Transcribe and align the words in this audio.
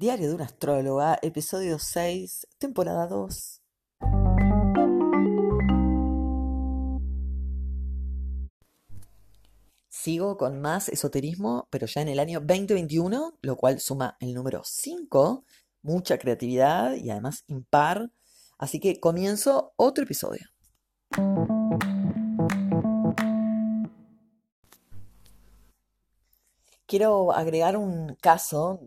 Diario 0.00 0.28
de 0.30 0.34
una 0.34 0.46
astróloga, 0.46 1.18
episodio 1.20 1.78
6, 1.78 2.46
temporada 2.56 3.06
2. 3.06 3.60
Sigo 9.90 10.38
con 10.38 10.62
más 10.62 10.88
esoterismo, 10.88 11.68
pero 11.68 11.86
ya 11.86 12.00
en 12.00 12.08
el 12.08 12.18
año 12.18 12.40
2021, 12.40 13.34
lo 13.42 13.56
cual 13.56 13.78
suma 13.78 14.16
el 14.20 14.32
número 14.32 14.62
5, 14.64 15.44
mucha 15.82 16.16
creatividad 16.16 16.94
y 16.94 17.10
además 17.10 17.44
impar. 17.46 18.10
Así 18.56 18.80
que 18.80 19.00
comienzo 19.00 19.74
otro 19.76 20.04
episodio. 20.04 20.46
Quiero 26.86 27.32
agregar 27.32 27.76
un 27.76 28.14
caso 28.14 28.80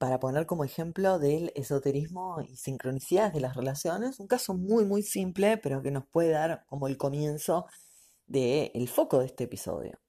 para 0.00 0.18
poner 0.18 0.46
como 0.46 0.64
ejemplo 0.64 1.18
del 1.18 1.52
esoterismo 1.54 2.40
y 2.40 2.56
sincronicidades 2.56 3.34
de 3.34 3.40
las 3.40 3.54
relaciones, 3.54 4.18
un 4.18 4.28
caso 4.28 4.54
muy 4.54 4.86
muy 4.86 5.02
simple, 5.02 5.58
pero 5.58 5.82
que 5.82 5.90
nos 5.90 6.06
puede 6.06 6.30
dar 6.30 6.64
como 6.66 6.88
el 6.88 6.96
comienzo 6.96 7.66
del 8.26 8.88
foco 8.88 9.18
de 9.18 9.26
este 9.26 9.44
episodio. 9.44 10.00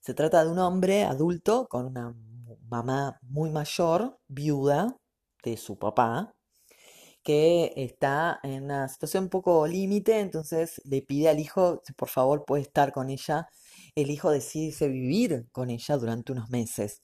Se 0.00 0.14
trata 0.14 0.44
de 0.44 0.50
un 0.52 0.60
hombre 0.60 1.02
adulto 1.02 1.66
con 1.68 1.86
una 1.86 2.14
mamá 2.68 3.18
muy 3.22 3.50
mayor, 3.50 4.20
viuda 4.28 4.96
de 5.42 5.56
su 5.56 5.76
papá, 5.76 6.36
que 7.24 7.72
está 7.76 8.38
en 8.44 8.64
una 8.64 8.88
situación 8.88 9.24
un 9.24 9.30
poco 9.30 9.66
límite, 9.66 10.20
entonces 10.20 10.80
le 10.84 11.02
pide 11.02 11.28
al 11.28 11.40
hijo 11.40 11.82
si 11.84 11.92
por 11.94 12.08
favor 12.08 12.44
puede 12.44 12.62
estar 12.62 12.92
con 12.92 13.10
ella 13.10 13.48
el 13.94 14.10
hijo 14.10 14.30
decide 14.30 14.88
vivir 14.88 15.46
con 15.52 15.70
ella 15.70 15.96
durante 15.96 16.32
unos 16.32 16.50
meses. 16.50 17.02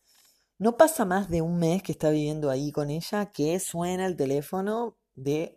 No 0.59 0.77
pasa 0.77 1.05
más 1.05 1.29
de 1.29 1.41
un 1.41 1.59
mes 1.59 1.83
que 1.85 1.93
está 1.93 2.11
viviendo 2.11 2.51
ahí 2.51 2.73
con 2.73 2.91
ella 2.91 3.27
que 3.33 3.61
suena 3.61 4.07
el 4.07 4.17
teléfono 4.17 4.97
de 5.15 5.57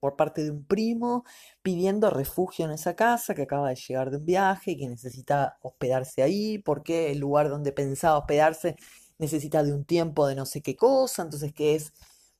por 0.00 0.16
parte 0.16 0.42
de 0.42 0.50
un 0.50 0.64
primo 0.64 1.24
pidiendo 1.62 2.10
refugio 2.10 2.64
en 2.64 2.72
esa 2.72 2.96
casa 2.96 3.34
que 3.34 3.42
acaba 3.42 3.68
de 3.68 3.76
llegar 3.76 4.10
de 4.10 4.16
un 4.16 4.24
viaje 4.24 4.72
y 4.72 4.78
que 4.78 4.88
necesita 4.88 5.58
hospedarse 5.62 6.22
ahí 6.22 6.58
porque 6.58 7.12
el 7.12 7.18
lugar 7.18 7.50
donde 7.50 7.72
pensaba 7.72 8.18
hospedarse 8.18 8.76
necesita 9.18 9.62
de 9.62 9.72
un 9.74 9.84
tiempo 9.84 10.26
de 10.26 10.34
no 10.34 10.46
sé 10.46 10.62
qué 10.62 10.76
cosa, 10.76 11.22
entonces 11.22 11.52
que 11.52 11.74
es 11.76 11.92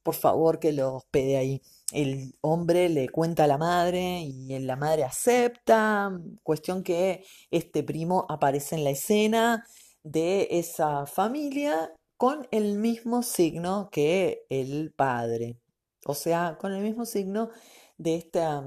por 0.03 0.15
favor 0.15 0.59
que 0.59 0.73
lo 0.73 0.97
hospede 0.97 1.37
ahí. 1.37 1.63
El 1.93 2.35
hombre 2.41 2.89
le 2.89 3.09
cuenta 3.11 3.45
a 3.45 3.47
la 3.47 3.59
madre 3.59 4.21
y 4.23 4.59
la 4.61 4.77
madre 4.77 5.05
acepta, 5.05 6.11
cuestión 6.43 6.83
que 6.83 7.25
este 7.51 7.83
primo 7.85 8.27
aparece 8.29 8.77
en 8.77 8.85
la 8.85 8.91
escena 8.91 9.67
de 10.03 10.49
esa 10.51 11.07
familia 11.07 11.93
con 12.17 12.47
el 12.51 12.79
mismo 12.79 13.23
signo 13.23 13.89
que 13.91 14.47
el 14.49 14.93
padre, 14.93 15.59
o 16.07 16.15
sea, 16.15 16.57
con 16.61 16.73
el 16.73 16.83
mismo 16.83 17.05
signo 17.05 17.51
de, 17.99 18.17
esta, 18.17 18.63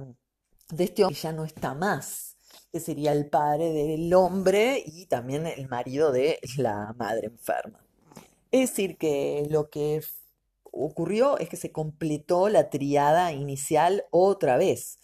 de 0.70 0.84
este 0.84 1.04
hombre 1.04 1.16
que 1.16 1.22
ya 1.22 1.34
no 1.34 1.46
está 1.46 1.74
más, 1.74 2.38
que 2.72 2.80
sería 2.80 3.12
el 3.12 3.30
padre 3.30 3.72
del 3.72 4.14
hombre 4.14 4.84
y 4.86 5.06
también 5.06 5.48
el 5.48 5.68
marido 5.68 6.12
de 6.12 6.40
la 6.58 6.94
madre 6.98 7.28
enferma. 7.28 7.86
Es 8.52 8.70
decir, 8.72 8.98
que 8.98 9.48
lo 9.50 9.70
que 9.70 10.02
ocurrió 10.76 11.38
es 11.38 11.50
que 11.50 11.58
se 11.58 11.72
completó 11.72 12.50
la 12.50 12.70
triada 12.70 13.32
inicial 13.32 14.06
otra 14.12 14.58
vez. 14.58 15.00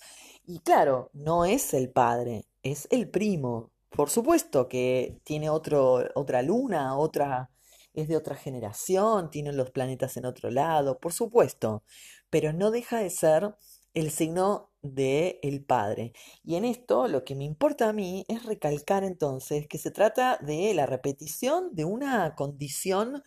Y 0.45 0.59
claro, 0.59 1.09
no 1.13 1.45
es 1.45 1.73
el 1.73 1.89
padre, 1.89 2.45
es 2.63 2.87
el 2.91 3.09
primo. 3.09 3.70
Por 3.91 4.09
supuesto 4.09 4.69
que 4.69 5.19
tiene 5.25 5.49
otro, 5.49 6.09
otra 6.15 6.41
luna, 6.41 6.97
otra, 6.97 7.51
es 7.93 8.07
de 8.07 8.15
otra 8.15 8.35
generación, 8.35 9.29
tiene 9.29 9.51
los 9.51 9.71
planetas 9.71 10.15
en 10.15 10.25
otro 10.25 10.49
lado, 10.49 10.97
por 10.99 11.11
supuesto, 11.11 11.83
pero 12.29 12.53
no 12.53 12.71
deja 12.71 12.99
de 12.99 13.09
ser 13.09 13.53
el 13.93 14.11
signo 14.11 14.71
de 14.81 15.39
el 15.43 15.65
padre. 15.65 16.13
Y 16.43 16.55
en 16.55 16.63
esto 16.63 17.09
lo 17.09 17.25
que 17.25 17.35
me 17.35 17.43
importa 17.43 17.89
a 17.89 17.93
mí 17.93 18.25
es 18.29 18.45
recalcar 18.45 19.03
entonces 19.03 19.67
que 19.67 19.77
se 19.77 19.91
trata 19.91 20.37
de 20.37 20.73
la 20.73 20.85
repetición 20.85 21.75
de 21.75 21.83
una 21.83 22.35
condición 22.35 23.23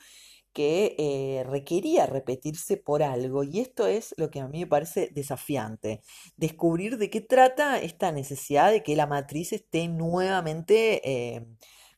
que 0.55 0.97
eh, 0.99 1.45
requería 1.45 2.07
repetirse 2.07 2.79
por 2.79 3.03
algo 3.03 3.45
y 3.45 3.61
esto 3.61 3.87
es 3.87 4.15
lo 4.17 4.31
que 4.31 4.41
a 4.41 4.49
mí 4.49 4.61
me 4.61 4.67
parece 4.67 5.11
desafiante, 5.13 6.01
descubrir 6.37 6.97
de 6.99 7.11
qué 7.11 7.21
trata 7.21 7.79
esta 7.81 8.13
necesidad 8.13 8.71
de 8.71 8.83
que 8.83 8.97
la 8.97 9.07
matriz 9.07 9.53
esté 9.53 9.89
nuevamente 9.89 11.03
eh, 11.05 11.47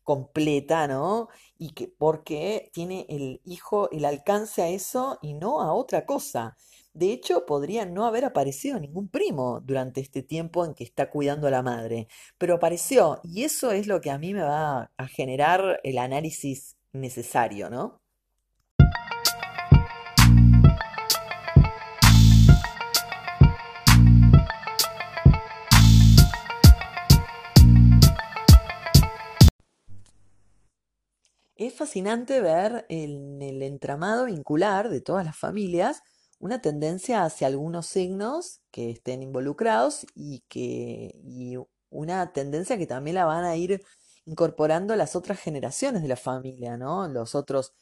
completa, 0.03 0.89
¿no? 0.89 1.28
Y 1.59 1.72
que 1.75 1.89
porque 1.89 2.71
tiene 2.72 3.06
el 3.09 3.41
hijo 3.44 3.91
el 3.91 4.05
alcance 4.05 4.62
a 4.62 4.69
eso 4.69 5.19
y 5.23 5.34
no 5.34 5.61
a 5.61 5.73
otra 5.75 6.06
cosa. 6.06 6.56
De 6.94 7.12
hecho, 7.12 7.44
podría 7.44 7.84
no 7.87 8.06
haber 8.06 8.25
aparecido 8.25 8.81
ningún 8.81 9.09
primo 9.09 9.61
durante 9.61 10.00
este 10.00 10.23
tiempo 10.23 10.65
en 10.65 10.75
que 10.75 10.84
está 10.84 11.11
cuidando 11.11 11.47
a 11.49 11.50
la 11.50 11.62
madre, 11.62 12.09
pero 12.38 12.55
apareció 12.55 13.21
y 13.23 13.44
eso 13.44 13.71
es 13.73 13.87
lo 13.87 14.00
que 14.00 14.11
a 14.11 14.19
mí 14.19 14.33
me 14.33 14.43
va 14.43 14.93
a 14.97 15.09
generar 15.09 15.81
el 15.84 15.99
análisis 15.99 16.77
necesario, 16.93 17.69
¿no? 17.71 18.00
Es 31.56 31.72
fascinante 31.75 32.43
ver 32.43 32.84
en 32.91 33.41
el 33.41 33.62
entramado 33.62 34.27
vincular 34.27 34.91
de 34.91 35.00
todas 35.00 35.25
las 35.25 35.37
familias 35.39 36.03
una 36.39 36.61
tendencia 36.61 37.25
hacia 37.25 37.47
algunos 37.47 37.87
signos 37.87 38.61
que 38.71 38.91
estén 38.91 39.22
involucrados 39.22 40.06
y 40.15 40.44
que 40.49 41.19
y 41.25 41.56
una 41.89 42.33
tendencia 42.34 42.77
que 42.77 42.87
también 42.87 43.15
la 43.15 43.25
van 43.25 43.44
a 43.44 43.56
ir 43.56 43.83
incorporando 44.27 44.94
las 44.97 45.17
otras 45.17 45.41
generaciones 45.41 46.03
de 46.03 46.09
la 46.09 46.17
familia, 46.17 46.77
¿no? 46.77 47.09
Los 47.09 47.34
otros 47.34 47.73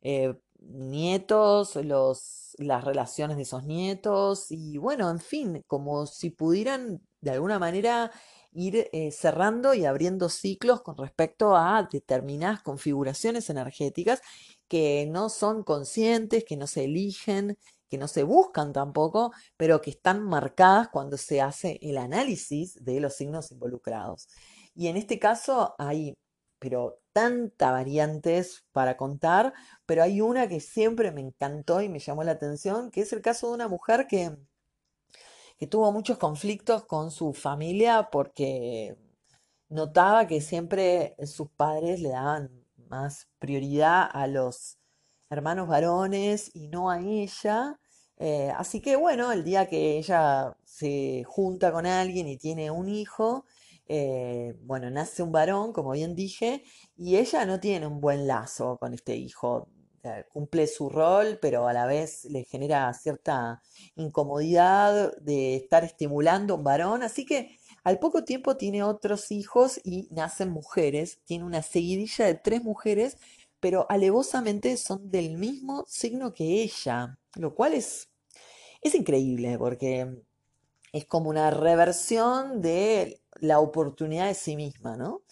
eh, 0.00 0.34
nietos, 0.60 1.76
las 1.76 2.84
relaciones 2.84 3.36
de 3.36 3.42
esos 3.42 3.64
nietos 3.64 4.46
y 4.50 4.78
bueno, 4.78 5.10
en 5.10 5.18
fin, 5.18 5.64
como 5.66 6.06
si 6.06 6.30
pudieran 6.30 7.00
de 7.20 7.32
alguna 7.32 7.58
manera 7.58 8.12
ir 8.54 8.88
eh, 8.92 9.10
cerrando 9.10 9.74
y 9.74 9.84
abriendo 9.84 10.28
ciclos 10.28 10.80
con 10.82 10.96
respecto 10.96 11.56
a 11.56 11.88
determinadas 11.90 12.62
configuraciones 12.62 13.50
energéticas 13.50 14.22
que 14.68 15.06
no 15.10 15.28
son 15.28 15.64
conscientes, 15.64 16.44
que 16.44 16.56
no 16.56 16.66
se 16.66 16.84
eligen, 16.84 17.58
que 17.90 17.98
no 17.98 18.08
se 18.08 18.22
buscan 18.22 18.72
tampoco, 18.72 19.32
pero 19.56 19.80
que 19.80 19.90
están 19.90 20.22
marcadas 20.24 20.88
cuando 20.88 21.16
se 21.16 21.40
hace 21.40 21.78
el 21.82 21.98
análisis 21.98 22.82
de 22.84 23.00
los 23.00 23.14
signos 23.14 23.52
involucrados. 23.52 24.28
Y 24.74 24.88
en 24.88 24.96
este 24.96 25.18
caso 25.18 25.74
hay, 25.78 26.14
pero 26.58 27.00
tantas 27.12 27.70
variantes 27.72 28.64
para 28.72 28.96
contar, 28.96 29.52
pero 29.86 30.02
hay 30.02 30.20
una 30.20 30.48
que 30.48 30.60
siempre 30.60 31.12
me 31.12 31.20
encantó 31.20 31.82
y 31.82 31.88
me 31.88 32.00
llamó 32.00 32.24
la 32.24 32.32
atención, 32.32 32.90
que 32.90 33.02
es 33.02 33.12
el 33.12 33.22
caso 33.22 33.48
de 33.48 33.54
una 33.54 33.68
mujer 33.68 34.06
que 34.08 34.36
que 35.56 35.66
tuvo 35.66 35.92
muchos 35.92 36.18
conflictos 36.18 36.84
con 36.84 37.10
su 37.10 37.32
familia 37.32 38.08
porque 38.10 38.96
notaba 39.68 40.26
que 40.26 40.40
siempre 40.40 41.16
sus 41.26 41.50
padres 41.50 42.00
le 42.00 42.10
daban 42.10 42.64
más 42.88 43.28
prioridad 43.38 44.08
a 44.12 44.26
los 44.26 44.78
hermanos 45.30 45.68
varones 45.68 46.50
y 46.54 46.68
no 46.68 46.90
a 46.90 47.00
ella. 47.00 47.78
Eh, 48.18 48.52
así 48.56 48.80
que 48.80 48.96
bueno, 48.96 49.32
el 49.32 49.44
día 49.44 49.66
que 49.68 49.98
ella 49.98 50.56
se 50.64 51.24
junta 51.24 51.72
con 51.72 51.86
alguien 51.86 52.28
y 52.28 52.36
tiene 52.36 52.70
un 52.70 52.88
hijo, 52.88 53.44
eh, 53.86 54.56
bueno, 54.62 54.90
nace 54.90 55.22
un 55.22 55.32
varón, 55.32 55.72
como 55.72 55.92
bien 55.92 56.14
dije, 56.14 56.64
y 56.96 57.16
ella 57.16 57.44
no 57.46 57.60
tiene 57.60 57.86
un 57.86 58.00
buen 58.00 58.26
lazo 58.26 58.78
con 58.78 58.94
este 58.94 59.16
hijo 59.16 59.68
cumple 60.28 60.66
su 60.66 60.88
rol, 60.88 61.38
pero 61.40 61.66
a 61.66 61.72
la 61.72 61.86
vez 61.86 62.24
le 62.26 62.44
genera 62.44 62.92
cierta 62.94 63.62
incomodidad 63.96 65.16
de 65.18 65.56
estar 65.56 65.84
estimulando 65.84 66.54
a 66.54 66.56
un 66.56 66.64
varón. 66.64 67.02
Así 67.02 67.24
que 67.26 67.58
al 67.82 67.98
poco 67.98 68.24
tiempo 68.24 68.56
tiene 68.56 68.82
otros 68.82 69.30
hijos 69.30 69.80
y 69.84 70.08
nacen 70.10 70.50
mujeres. 70.50 71.20
Tiene 71.24 71.44
una 71.44 71.62
seguidilla 71.62 72.26
de 72.26 72.34
tres 72.34 72.62
mujeres, 72.62 73.18
pero 73.60 73.86
alevosamente 73.88 74.76
son 74.76 75.10
del 75.10 75.36
mismo 75.38 75.84
signo 75.88 76.32
que 76.32 76.62
ella, 76.62 77.18
lo 77.34 77.54
cual 77.54 77.74
es, 77.74 78.10
es 78.82 78.94
increíble 78.94 79.58
porque 79.58 80.22
es 80.92 81.06
como 81.06 81.28
una 81.30 81.50
reversión 81.50 82.60
de 82.60 83.20
la 83.40 83.58
oportunidad 83.58 84.28
de 84.28 84.34
sí 84.34 84.56
misma, 84.56 84.96
¿no? 84.96 85.22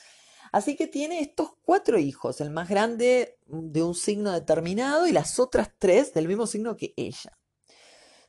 Así 0.53 0.77
que 0.77 0.87
tiene 0.87 1.21
estos 1.21 1.49
cuatro 1.63 1.99
hijos, 1.99 2.43
el 2.43 2.51
más 2.51 2.69
grande 2.69 3.39
de 3.47 3.83
un 3.83 3.95
signo 3.95 4.33
determinado 4.33 5.07
y 5.07 5.13
las 5.13 5.41
otras 5.41 5.71
tres 5.79 6.13
del 6.13 6.29
mismo 6.29 6.47
signo 6.47 6.77
que 6.77 6.93
ella. 6.97 7.33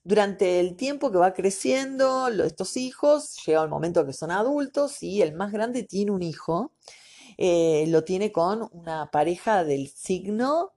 Durante 0.06 0.62
el 0.62 0.78
tiempo 0.78 1.12
que 1.12 1.18
va 1.18 1.34
creciendo 1.34 2.30
estos 2.30 2.78
hijos, 2.78 3.38
llega 3.46 3.64
el 3.64 3.70
momento 3.70 4.06
que 4.06 4.14
son 4.14 4.32
adultos 4.32 5.04
y 5.04 5.22
el 5.22 5.34
más 5.34 5.52
grande 5.52 5.84
tiene 5.84 6.12
un 6.12 6.24
hijo, 6.24 6.74
eh, 7.38 7.86
lo 7.88 8.06
tiene 8.06 8.32
con 8.32 8.70
una 8.72 9.12
pareja 9.12 9.66
del 9.66 9.90
signo 9.90 10.72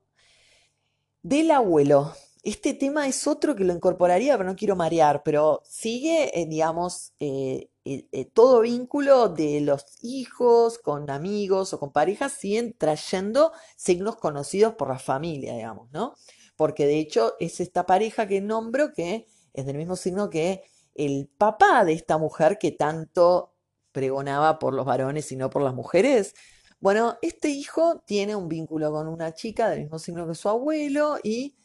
del 1.22 1.50
abuelo. 1.50 2.12
este 2.44 2.74
tema 2.74 3.08
es 3.08 3.26
otro 3.26 3.56
que 3.56 3.64
lo 3.64 3.72
incorporaría, 3.72 4.36
pero 4.36 4.48
no 4.48 4.56
quiero 4.56 4.76
marear, 4.76 5.22
pero 5.24 5.62
sigue, 5.64 6.40
eh, 6.40 6.46
digamos, 6.46 7.12
eh, 7.20 7.70
eh, 7.86 8.24
todo 8.32 8.62
vínculo 8.62 9.28
de 9.28 9.60
los 9.60 9.84
hijos 10.02 10.78
con 10.78 11.08
amigos 11.08 11.72
o 11.72 11.78
con 11.78 11.92
parejas, 11.92 12.32
siguen 12.32 12.74
trayendo 12.76 13.52
signos 13.76 14.16
conocidos 14.16 14.74
por 14.74 14.88
la 14.88 14.98
familia, 14.98 15.54
digamos, 15.54 15.90
¿no? 15.92 16.14
Porque 16.56 16.86
de 16.86 16.98
hecho 16.98 17.34
es 17.38 17.60
esta 17.60 17.86
pareja 17.86 18.26
que 18.26 18.40
nombro 18.40 18.92
que 18.92 19.26
es 19.52 19.66
del 19.66 19.76
mismo 19.76 19.94
signo 19.94 20.30
que 20.30 20.64
el 20.94 21.28
papá 21.38 21.84
de 21.84 21.92
esta 21.92 22.18
mujer 22.18 22.58
que 22.58 22.72
tanto 22.72 23.54
pregonaba 23.92 24.58
por 24.58 24.74
los 24.74 24.84
varones 24.84 25.30
y 25.32 25.36
no 25.36 25.48
por 25.48 25.62
las 25.62 25.74
mujeres. 25.74 26.34
Bueno, 26.80 27.16
este 27.22 27.48
hijo 27.50 28.02
tiene 28.04 28.34
un 28.36 28.48
vínculo 28.48 28.90
con 28.90 29.08
una 29.08 29.32
chica 29.32 29.70
del 29.70 29.80
mismo 29.82 29.98
signo 29.98 30.26
que 30.26 30.34
su 30.34 30.48
abuelo 30.48 31.18
y 31.22 31.56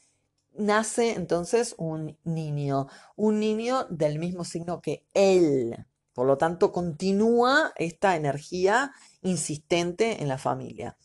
nace 0.54 1.14
entonces 1.14 1.76
un 1.78 2.18
niño, 2.24 2.88
un 3.16 3.40
niño 3.40 3.86
del 3.90 4.20
mismo 4.20 4.44
signo 4.44 4.82
que 4.82 5.06
él. 5.14 5.76
Por 6.14 6.28
lo 6.28 6.38
tanto, 6.38 6.72
continúa 6.72 7.74
esta 7.78 8.16
energía 8.16 8.92
insistente 9.22 10.22
en 10.22 10.28
la 10.28 10.38
familia. 10.38 10.98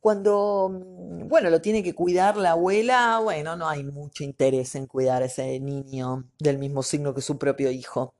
Cuando, 0.00 0.70
mm, 0.70 1.28
bueno, 1.28 1.50
lo 1.50 1.60
tiene 1.60 1.82
que 1.82 1.94
cuidar 1.94 2.36
la 2.36 2.52
abuela, 2.52 3.20
bueno, 3.22 3.56
no 3.56 3.68
hay 3.68 3.84
mucho 3.84 4.24
interés 4.24 4.74
en 4.74 4.86
cuidar 4.86 5.22
a 5.22 5.26
ese 5.26 5.58
niño 5.60 6.24
del 6.38 6.58
mismo 6.58 6.82
signo 6.82 7.14
que 7.14 7.22
su 7.22 7.38
propio 7.38 7.70
hijo. 7.70 8.14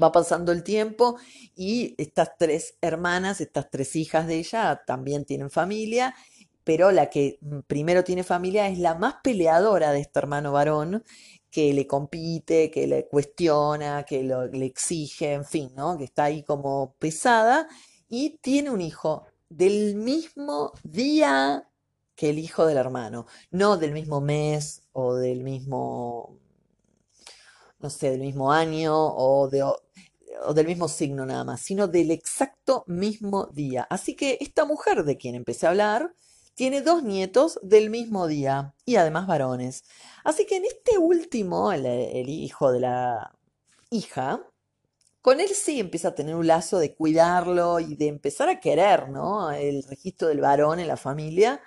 Va 0.00 0.12
pasando 0.12 0.52
el 0.52 0.62
tiempo 0.62 1.18
y 1.56 1.94
estas 1.98 2.36
tres 2.38 2.76
hermanas, 2.82 3.40
estas 3.40 3.70
tres 3.70 3.96
hijas 3.96 4.26
de 4.26 4.36
ella 4.36 4.82
también 4.86 5.24
tienen 5.24 5.50
familia 5.50 6.14
pero 6.68 6.92
la 6.92 7.08
que 7.08 7.38
mm, 7.40 7.60
primero 7.60 8.04
tiene 8.04 8.22
familia 8.22 8.68
es 8.68 8.78
la 8.78 8.94
más 8.94 9.14
peleadora 9.22 9.90
de 9.90 10.00
este 10.00 10.18
hermano 10.18 10.52
varón, 10.52 11.02
que 11.50 11.72
le 11.72 11.86
compite, 11.86 12.70
que 12.70 12.86
le 12.86 13.08
cuestiona, 13.08 14.04
que 14.04 14.22
le 14.22 14.66
exige, 14.66 15.32
en 15.32 15.46
fin, 15.46 15.70
¿no? 15.74 15.96
Que 15.96 16.04
está 16.04 16.24
ahí 16.24 16.42
como 16.42 16.94
pesada 16.98 17.66
y 18.06 18.36
tiene 18.42 18.68
un 18.68 18.82
hijo 18.82 19.24
del 19.48 19.94
mismo 19.96 20.74
día 20.82 21.70
que 22.14 22.28
el 22.28 22.38
hijo 22.38 22.66
del 22.66 22.76
hermano, 22.76 23.24
no 23.50 23.78
del 23.78 23.92
mismo 23.92 24.20
mes 24.20 24.82
o 24.92 25.14
del 25.14 25.44
mismo, 25.44 26.36
no 27.78 27.88
sé, 27.88 28.10
del 28.10 28.20
mismo 28.20 28.52
año 28.52 28.94
o, 28.94 29.48
o 30.44 30.54
del 30.54 30.66
mismo 30.66 30.86
signo 30.88 31.24
nada 31.24 31.44
más, 31.44 31.62
sino 31.62 31.88
del 31.88 32.10
exacto 32.10 32.84
mismo 32.86 33.46
día. 33.54 33.86
Así 33.88 34.14
que 34.14 34.36
esta 34.42 34.66
mujer 34.66 35.04
de 35.04 35.16
quien 35.16 35.34
empecé 35.34 35.66
a 35.66 35.70
hablar, 35.70 36.12
tiene 36.58 36.82
dos 36.82 37.04
nietos 37.04 37.60
del 37.62 37.88
mismo 37.88 38.26
día 38.26 38.74
y 38.84 38.96
además 38.96 39.28
varones. 39.28 39.84
Así 40.24 40.44
que 40.44 40.56
en 40.56 40.64
este 40.64 40.98
último, 40.98 41.70
el, 41.70 42.28
hijo 42.28 42.72
de 42.72 42.80
la 42.80 43.32
hija, 43.90 44.44
con 45.22 45.38
él 45.38 45.50
sí 45.50 45.78
empieza 45.78 46.08
a 46.08 46.14
tener 46.16 46.34
un 46.34 46.48
lazo 46.48 46.80
de 46.80 46.96
cuidarlo 46.96 47.78
y 47.78 47.94
de 47.94 48.08
empezar 48.08 48.48
a 48.48 48.58
querer, 48.58 49.08
¿no? 49.08 49.52
El 49.52 49.84
registro 49.84 50.26
del 50.26 50.40
varón 50.40 50.80
en 50.80 50.88
la 50.88 50.96
familia 50.96 51.60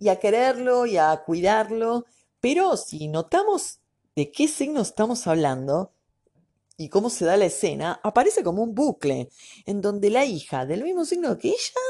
y 0.00 0.08
a 0.08 0.18
quererlo 0.18 0.84
y 0.84 0.96
a 0.96 1.22
cuidarlo. 1.24 2.04
Pero 2.40 2.76
si 2.76 3.06
notamos 3.06 3.78
de 4.16 4.32
qué 4.32 4.48
signo 4.48 4.80
estamos 4.80 5.28
hablando 5.28 5.92
y 6.76 6.88
cómo 6.88 7.08
se 7.08 7.24
da 7.24 7.36
la 7.36 7.44
escena, 7.44 8.00
aparece 8.02 8.42
como 8.42 8.64
un 8.64 8.74
bucle 8.74 9.30
en 9.64 9.80
donde 9.80 10.10
la 10.10 10.24
hija 10.24 10.66
del 10.66 10.82
mismo 10.82 11.04
signo 11.04 11.38
que 11.38 11.50
ella 11.50 11.80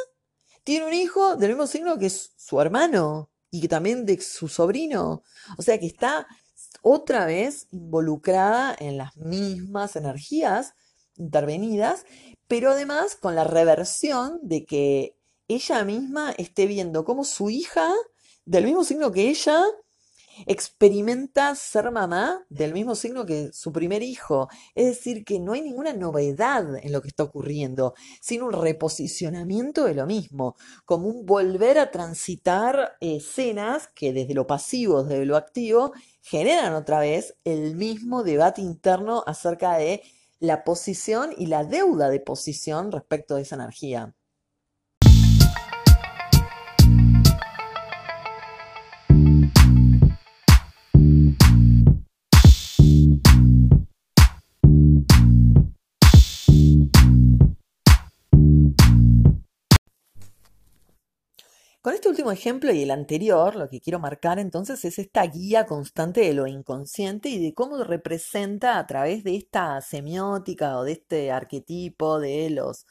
tiene 0.65 0.87
un 0.87 0.95
hijo 0.95 1.37
del 1.37 1.51
mismo 1.51 1.67
signo 1.67 1.99
que 1.99 2.11
su 2.11 2.61
hermano 2.61 3.31
y 3.51 3.61
que 3.61 3.69
también 3.69 4.05
de 4.07 4.21
su 4.21 4.49
sobrino. 4.49 5.23
O 5.59 5.63
sea 5.63 5.79
que 5.79 5.87
está 5.87 6.27
otra 6.83 7.27
vez 7.27 7.69
involucrada 7.71 8.75
en 8.79 8.97
las 8.97 9.17
mismas 9.17 9.97
energías 9.97 10.75
intervenidas, 11.17 12.05
pero 12.49 12.73
además 12.73 13.17
con 13.17 13.35
la 13.35 13.45
reversión 13.45 14.41
de 14.43 14.65
que 14.65 15.17
ella 15.47 15.85
misma 15.85 16.35
esté 16.37 16.67
viendo 16.67 17.05
cómo 17.05 17.25
su 17.25 17.51
hija, 17.51 17.93
del 18.45 18.65
mismo 18.65 18.85
signo 18.85 19.13
que 19.13 19.29
ella, 19.29 19.63
experimenta 20.47 21.55
ser 21.55 21.91
mamá 21.91 22.45
del 22.49 22.73
mismo 22.73 22.95
signo 22.95 23.27
que 23.27 23.53
su 23.53 23.73
primer 23.73 24.03
hijo. 24.03 24.49
Es 24.75 24.87
decir, 24.87 25.25
que 25.25 25.41
no 25.41 25.53
hay 25.53 25.63
ninguna 25.63 25.93
novedad 25.93 26.77
en 26.77 26.93
lo 26.93 27.03
que 27.03 27.09
está 27.09 27.25
ocurriendo, 27.25 27.95
sino 28.21 28.47
un 28.47 28.53
reposicionamiento 28.53 29.85
de 29.85 29.95
lo 29.95 30.07
mismo, 30.07 30.57
como 30.85 31.09
un 31.09 31.27
volver 31.27 31.79
a 31.79 31.91
transitar 31.91 32.97
escenas 33.01 33.89
que 33.89 34.13
desde 34.13 34.35
lo 34.35 34.47
pasivo, 34.47 35.03
desde 35.05 35.27
lo 35.27 35.37
activo, 35.37 35.93
generan 36.23 36.75
otra 36.75 37.01
vez 37.01 37.37
el 37.45 37.77
mismo 37.77 38.23
debate 38.23 38.63
interno 38.63 39.23
acerca 39.27 39.77
de 39.77 40.03
la 40.41 40.65
posición 40.65 41.31
y 41.37 41.47
la 41.47 41.65
deuda 41.65 42.09
de 42.11 42.21
posición 42.21 42.93
respecto 42.93 43.37
de 43.37 43.43
esa 43.43 43.57
energía. 43.57 44.15
Con 61.85 61.93
este 61.93 62.09
último 62.09 62.33
ejemplo 62.33 62.73
y 62.73 62.83
el 62.83 62.91
anterior, 62.91 63.57
lo 63.57 63.69
que 63.69 63.79
quiero 63.79 63.99
marcar 63.99 64.39
entonces 64.39 64.87
es 64.87 64.99
esta 64.99 65.23
guía 65.27 65.67
constante 65.67 66.23
de 66.23 66.33
lo 66.33 66.47
inconsciente 66.47 67.29
y 67.29 67.39
de 67.39 67.53
cómo 67.53 67.85
representa 67.85 68.79
a 68.79 68.87
través 68.87 69.23
de 69.23 69.37
esta 69.37 69.79
semiótica 69.83 70.79
o 70.79 70.85
de 70.85 70.93
este 70.93 71.31
arquetipo 71.31 72.21
de 72.21 72.49
los 72.49 72.87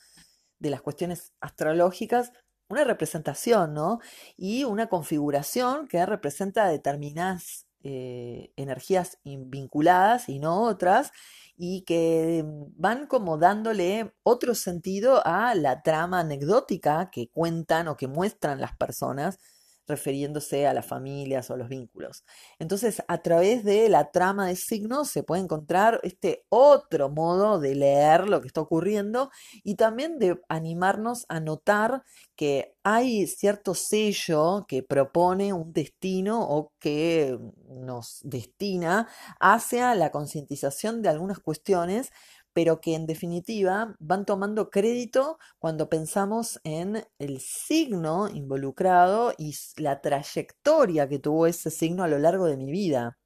de 0.60 0.69
las 0.69 0.84
cuestiones 0.84 1.34
astrológicas 1.42 2.34
una 2.69 2.84
representación, 2.84 3.74
¿no? 3.74 4.00
Y 4.38 4.63
una 4.63 4.90
configuración 4.90 5.88
que 5.88 6.06
representa 6.06 6.68
determinadas 6.68 7.66
eh, 7.84 8.51
energías 8.57 9.18
vinculadas 9.24 10.30
y 10.30 10.38
no 10.38 10.62
otras, 10.62 11.12
y 11.57 11.83
que 11.83 12.44
van 12.75 13.07
como 13.07 13.38
dándole 13.38 14.13
otro 14.23 14.55
sentido 14.55 15.21
a 15.25 15.55
la 15.55 15.81
trama 15.81 16.19
anecdótica 16.19 17.09
que 17.11 17.29
cuentan 17.29 17.88
o 17.88 17.97
que 17.97 18.07
muestran 18.07 18.59
las 18.59 18.75
personas 18.75 19.39
refiriéndose 19.88 20.68
a 20.68 20.74
las 20.74 20.85
familias 20.85 21.50
o 21.50 21.53
a 21.53 21.57
los 21.57 21.69
vínculos. 21.69 22.24
Entonces, 22.59 23.03
a 23.07 23.18
través 23.21 23.63
de 23.63 23.90
la 23.90 24.11
trama 24.11 24.47
de 24.47 24.56
signos 24.56 25.09
se 25.09 25.23
puede 25.23 25.42
encontrar 25.44 25.99
este 26.04 26.45
otro 26.49 27.09
modo 27.09 27.59
de 27.59 27.75
leer 27.75 28.28
lo 28.28 28.42
que 28.42 28.47
está 28.47 28.61
ocurriendo 28.61 29.30
y 29.63 29.75
también 29.75 30.19
de 30.19 30.40
animarnos 30.49 31.25
a 31.30 31.40
notar 31.40 32.04
que 32.35 32.75
hay 32.83 33.28
cierto 33.28 33.75
sello 33.75 34.66
que 34.68 34.83
propone 34.83 35.54
un 35.54 35.73
destino 35.73 36.42
o 36.42 36.71
que 36.80 37.37
nos 37.69 38.19
destina 38.23 39.07
hacia 39.40 39.95
la 39.95 40.11
concientización 40.11 41.02
de 41.02 41.09
algunas 41.09 41.40
cuestiones 41.40 42.11
pero 42.54 42.80
que 42.80 42.95
en 42.95 43.06
definitiva 43.06 43.95
van 44.00 44.26
tomando 44.26 44.69
crédito 44.69 45.38
cuando 45.60 45.90
pensamos 45.90 46.60
en 46.64 47.04
el 47.19 47.40
signo 47.42 48.30
involucrado 48.30 49.33
y 49.38 49.56
la 49.78 50.02
trayectoria 50.02 51.07
que 51.10 51.19
tuvo 51.19 51.48
ese 51.48 51.72
signo 51.72 52.04
a 52.04 52.07
lo 52.07 52.19
largo 52.19 52.45
de 52.45 52.57
mi 52.57 52.72
vida. 52.72 53.18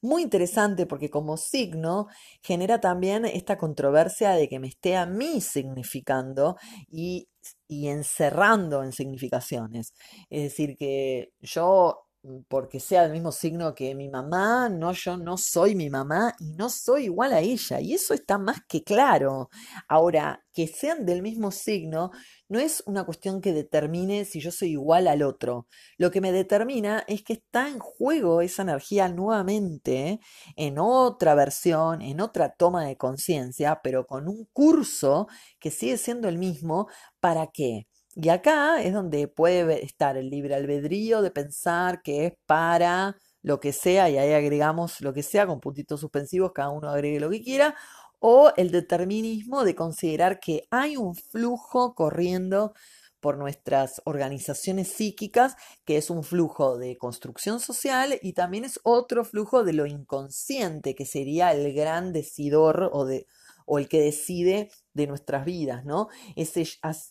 Muy 0.00 0.22
interesante 0.22 0.86
porque 0.86 1.10
como 1.10 1.36
signo 1.36 2.08
genera 2.42 2.80
también 2.80 3.24
esta 3.24 3.58
controversia 3.58 4.30
de 4.32 4.48
que 4.48 4.58
me 4.60 4.68
esté 4.68 4.96
a 4.96 5.06
mí 5.06 5.40
significando 5.40 6.56
y, 6.88 7.28
y 7.68 7.88
encerrando 7.88 8.82
en 8.82 8.92
significaciones. 8.92 9.94
Es 10.30 10.42
decir, 10.44 10.76
que 10.76 11.32
yo 11.40 12.05
porque 12.48 12.80
sea 12.80 13.02
del 13.02 13.12
mismo 13.12 13.32
signo 13.32 13.74
que 13.74 13.94
mi 13.94 14.08
mamá, 14.08 14.68
no, 14.68 14.92
yo 14.92 15.16
no 15.16 15.36
soy 15.36 15.74
mi 15.74 15.90
mamá 15.90 16.34
y 16.40 16.52
no 16.52 16.68
soy 16.70 17.04
igual 17.04 17.32
a 17.32 17.40
ella. 17.40 17.80
Y 17.80 17.94
eso 17.94 18.14
está 18.14 18.38
más 18.38 18.58
que 18.68 18.82
claro. 18.82 19.50
Ahora, 19.88 20.44
que 20.52 20.66
sean 20.66 21.04
del 21.04 21.22
mismo 21.22 21.50
signo 21.50 22.10
no 22.48 22.58
es 22.58 22.82
una 22.86 23.04
cuestión 23.04 23.40
que 23.40 23.52
determine 23.52 24.24
si 24.24 24.40
yo 24.40 24.50
soy 24.50 24.70
igual 24.70 25.08
al 25.08 25.22
otro. 25.22 25.66
Lo 25.98 26.10
que 26.10 26.20
me 26.20 26.32
determina 26.32 27.04
es 27.08 27.22
que 27.22 27.34
está 27.34 27.68
en 27.68 27.78
juego 27.78 28.40
esa 28.40 28.62
energía 28.62 29.08
nuevamente 29.08 30.20
en 30.56 30.78
otra 30.78 31.34
versión, 31.34 32.02
en 32.02 32.20
otra 32.20 32.54
toma 32.54 32.86
de 32.86 32.96
conciencia, 32.96 33.80
pero 33.82 34.06
con 34.06 34.28
un 34.28 34.46
curso 34.52 35.28
que 35.60 35.70
sigue 35.70 35.98
siendo 35.98 36.28
el 36.28 36.38
mismo. 36.38 36.88
¿Para 37.20 37.48
qué? 37.48 37.86
Y 38.18 38.30
acá 38.30 38.82
es 38.82 38.94
donde 38.94 39.28
puede 39.28 39.84
estar 39.84 40.16
el 40.16 40.30
libre 40.30 40.54
albedrío 40.54 41.20
de 41.20 41.30
pensar 41.30 42.00
que 42.00 42.26
es 42.26 42.32
para 42.46 43.16
lo 43.42 43.60
que 43.60 43.72
sea, 43.74 44.08
y 44.08 44.16
ahí 44.16 44.32
agregamos 44.32 45.02
lo 45.02 45.12
que 45.12 45.22
sea 45.22 45.46
con 45.46 45.60
puntitos 45.60 46.00
suspensivos, 46.00 46.52
cada 46.52 46.70
uno 46.70 46.88
agregue 46.88 47.20
lo 47.20 47.28
que 47.28 47.42
quiera, 47.42 47.76
o 48.18 48.52
el 48.56 48.70
determinismo 48.70 49.64
de 49.64 49.74
considerar 49.74 50.40
que 50.40 50.66
hay 50.70 50.96
un 50.96 51.14
flujo 51.14 51.94
corriendo 51.94 52.72
por 53.20 53.36
nuestras 53.36 54.00
organizaciones 54.04 54.88
psíquicas, 54.88 55.56
que 55.84 55.98
es 55.98 56.08
un 56.08 56.24
flujo 56.24 56.78
de 56.78 56.96
construcción 56.96 57.60
social 57.60 58.18
y 58.22 58.32
también 58.32 58.64
es 58.64 58.80
otro 58.82 59.24
flujo 59.24 59.62
de 59.62 59.74
lo 59.74 59.84
inconsciente, 59.84 60.94
que 60.94 61.04
sería 61.04 61.52
el 61.52 61.74
gran 61.74 62.14
decidor 62.14 62.88
o, 62.92 63.04
de, 63.04 63.26
o 63.66 63.78
el 63.78 63.88
que 63.88 64.00
decide 64.00 64.70
de 64.94 65.06
nuestras 65.06 65.44
vidas, 65.44 65.84
¿no? 65.84 66.08
Ese, 66.36 66.66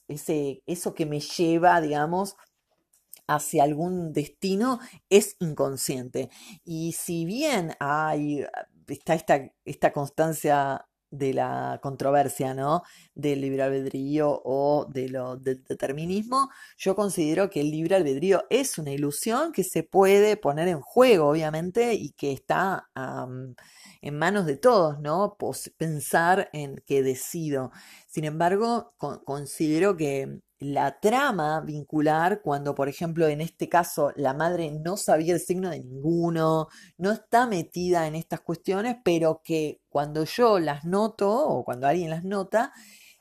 ese, 0.08 0.64
eso 0.66 0.96
que 0.96 1.06
me 1.06 1.20
lleva, 1.20 1.80
digamos, 1.82 2.36
hacia 3.28 3.64
algún 3.64 4.14
destino 4.14 4.80
es 5.10 5.36
inconsciente. 5.40 6.30
Y 6.64 6.94
si 6.94 7.26
bien 7.26 7.76
hay, 7.80 8.46
está 8.88 9.14
esta, 9.14 9.52
esta 9.66 9.94
constancia 9.94 10.88
de 11.12 11.34
la 11.34 11.80
controversia, 11.82 12.54
¿no? 12.54 12.84
Del 13.14 13.42
libre 13.42 13.64
albedrío 13.64 14.42
o 14.44 14.88
de 14.92 15.10
lo, 15.10 15.38
del 15.38 15.64
determinismo, 15.64 16.50
yo 16.78 16.96
considero 16.96 17.50
que 17.50 17.62
el 17.62 17.72
libre 17.72 17.96
albedrío 17.96 18.44
es 18.50 18.78
una 18.78 18.92
ilusión 18.92 19.52
que 19.52 19.64
se 19.64 19.84
puede 19.84 20.38
poner 20.38 20.68
en 20.68 20.82
juego, 20.82 21.30
obviamente, 21.30 21.94
y 21.94 22.12
que 22.12 22.32
está 22.32 22.90
en 24.02 24.18
manos 24.18 24.46
de 24.46 24.58
todos, 24.58 25.00
¿no? 25.00 25.38
pensar 25.78 26.50
en 26.54 26.76
que 26.86 27.02
decido. 27.02 27.72
Sin 28.16 28.24
embargo, 28.24 28.94
considero 29.26 29.98
que 29.98 30.40
la 30.60 31.02
trama 31.02 31.60
vincular 31.60 32.42
cuando, 32.42 32.74
por 32.74 32.88
ejemplo, 32.88 33.28
en 33.28 33.42
este 33.42 33.68
caso 33.68 34.14
la 34.16 34.34
madre 34.34 34.72
no 34.72 34.96
sabía 34.96 35.34
el 35.34 35.42
signo 35.42 35.70
de 35.70 35.82
ninguno, 35.82 36.70
no 36.98 37.12
está 37.12 37.46
metida 37.46 38.08
en 38.08 38.16
estas 38.16 38.40
cuestiones, 38.40 38.96
pero 39.04 39.42
que 39.44 39.82
cuando 39.90 40.24
yo 40.24 40.60
las 40.60 40.86
noto 40.86 41.30
o 41.30 41.66
cuando 41.66 41.88
alguien 41.88 42.10
las 42.10 42.24
nota, 42.24 42.72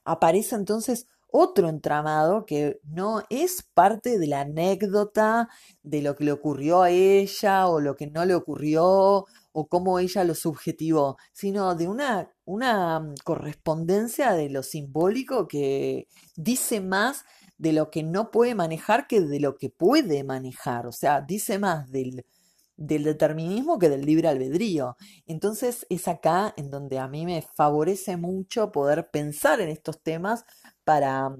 aparece 0.04 0.54
entonces 0.54 1.08
otro 1.28 1.68
entramado 1.68 2.46
que 2.46 2.78
no 2.84 3.24
es 3.30 3.64
parte 3.74 4.20
de 4.20 4.28
la 4.28 4.42
anécdota 4.42 5.48
de 5.82 6.02
lo 6.02 6.14
que 6.14 6.22
le 6.22 6.30
ocurrió 6.30 6.82
a 6.82 6.90
ella 6.90 7.66
o 7.66 7.80
lo 7.80 7.96
que 7.96 8.06
no 8.06 8.24
le 8.24 8.36
ocurrió 8.36 9.24
o 9.54 9.68
cómo 9.68 10.00
ella 10.00 10.24
lo 10.24 10.34
subjetivó, 10.34 11.16
sino 11.32 11.76
de 11.76 11.86
una, 11.88 12.28
una 12.44 12.98
mm, 12.98 13.14
correspondencia 13.24 14.32
de 14.32 14.50
lo 14.50 14.64
simbólico 14.64 15.46
que 15.46 16.08
dice 16.36 16.80
más 16.80 17.24
de 17.56 17.72
lo 17.72 17.88
que 17.90 18.02
no 18.02 18.32
puede 18.32 18.56
manejar 18.56 19.06
que 19.06 19.20
de 19.20 19.38
lo 19.38 19.56
que 19.56 19.70
puede 19.70 20.24
manejar. 20.24 20.88
O 20.88 20.92
sea, 20.92 21.20
dice 21.20 21.60
más 21.60 21.88
del, 21.92 22.26
del 22.76 23.04
determinismo 23.04 23.78
que 23.78 23.88
del 23.88 24.04
libre 24.04 24.26
albedrío. 24.26 24.96
Entonces 25.26 25.86
es 25.88 26.08
acá 26.08 26.52
en 26.56 26.70
donde 26.70 26.98
a 26.98 27.06
mí 27.06 27.24
me 27.24 27.42
favorece 27.42 28.16
mucho 28.16 28.72
poder 28.72 29.08
pensar 29.12 29.60
en 29.60 29.68
estos 29.68 30.02
temas 30.02 30.44
para 30.82 31.30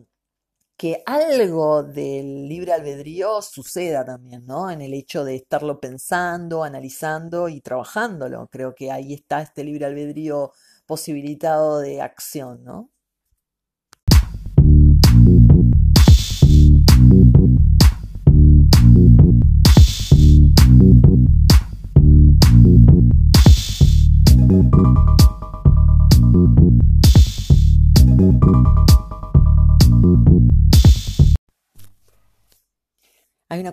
que 0.77 1.03
algo 1.07 1.83
del 1.85 2.49
libre 2.49 2.73
albedrío 2.73 3.41
suceda 3.43 4.05
también, 4.05 4.45
¿no? 4.47 4.71
En 4.71 4.81
el 4.83 4.95
hecho 4.95 5.25
de 5.25 5.37
estarlo 5.37 5.81
pensando, 5.81 6.65
analizando 6.65 7.49
y 7.49 7.61
trabajándolo. 7.61 8.49
Creo 8.51 8.75
que 8.75 8.91
ahí 8.91 9.15
está 9.15 9.41
este 9.43 9.65
libre 9.65 9.87
albedrío 9.87 10.53
posibilitado 10.87 11.79
de 11.81 12.03
acción, 12.03 12.65
¿no? 12.65 12.91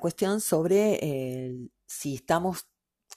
Cuestión 0.02 0.42
sobre 0.42 1.00
eh, 1.02 1.70
si 1.88 2.16
estamos 2.16 2.68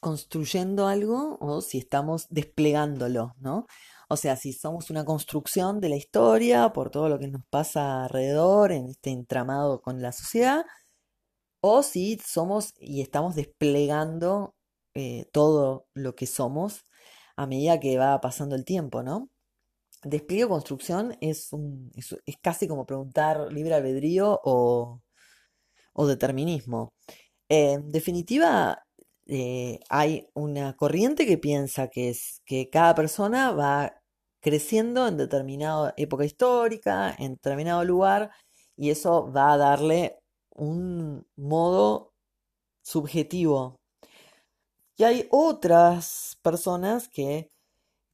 construyendo 0.00 0.86
algo 0.86 1.38
o 1.40 1.60
si 1.62 1.78
estamos 1.78 2.26
desplegándolo, 2.30 3.34
¿no? 3.40 3.66
O 4.08 4.16
sea, 4.16 4.36
si 4.36 4.52
somos 4.52 4.90
una 4.90 5.04
construcción 5.04 5.80
de 5.80 5.88
la 5.88 5.96
historia 5.96 6.72
por 6.72 6.90
todo 6.90 7.08
lo 7.08 7.18
que 7.18 7.28
nos 7.28 7.44
pasa 7.46 8.04
alrededor 8.04 8.70
en 8.72 8.88
este 8.90 9.10
entramado 9.10 9.80
con 9.80 10.02
la 10.02 10.12
sociedad, 10.12 10.64
o 11.60 11.82
si 11.82 12.18
somos 12.18 12.74
y 12.78 13.00
estamos 13.00 13.34
desplegando 13.34 14.54
eh, 14.94 15.26
todo 15.32 15.86
lo 15.94 16.14
que 16.14 16.26
somos 16.26 16.84
a 17.36 17.46
medida 17.46 17.80
que 17.80 17.98
va 17.98 18.20
pasando 18.20 18.56
el 18.56 18.64
tiempo, 18.64 19.02
¿no? 19.02 19.30
Despliegue 20.02 20.44
o 20.44 20.48
construcción 20.50 21.16
es, 21.22 21.52
un, 21.52 21.90
es 21.96 22.36
casi 22.42 22.68
como 22.68 22.86
preguntar 22.86 23.52
libre 23.52 23.74
albedrío 23.74 24.40
o, 24.44 25.02
o 25.94 26.06
determinismo. 26.06 26.92
en 27.48 27.90
definitiva, 27.92 28.84
eh, 29.26 29.80
hay 29.90 30.28
una 30.34 30.76
corriente 30.76 31.26
que 31.26 31.38
piensa 31.38 31.88
que, 31.88 32.10
es, 32.10 32.42
que 32.46 32.70
cada 32.70 32.94
persona 32.94 33.52
va 33.52 34.02
creciendo 34.40 35.08
en 35.08 35.16
determinada 35.16 35.94
época 35.96 36.24
histórica, 36.24 37.14
en 37.18 37.34
determinado 37.34 37.84
lugar, 37.84 38.30
y 38.76 38.90
eso 38.90 39.32
va 39.32 39.52
a 39.54 39.56
darle 39.58 40.18
un 40.50 41.26
modo 41.36 42.12
subjetivo. 42.82 43.76
Y 44.96 45.04
hay 45.04 45.28
otras 45.30 46.38
personas 46.42 47.08
que 47.08 47.50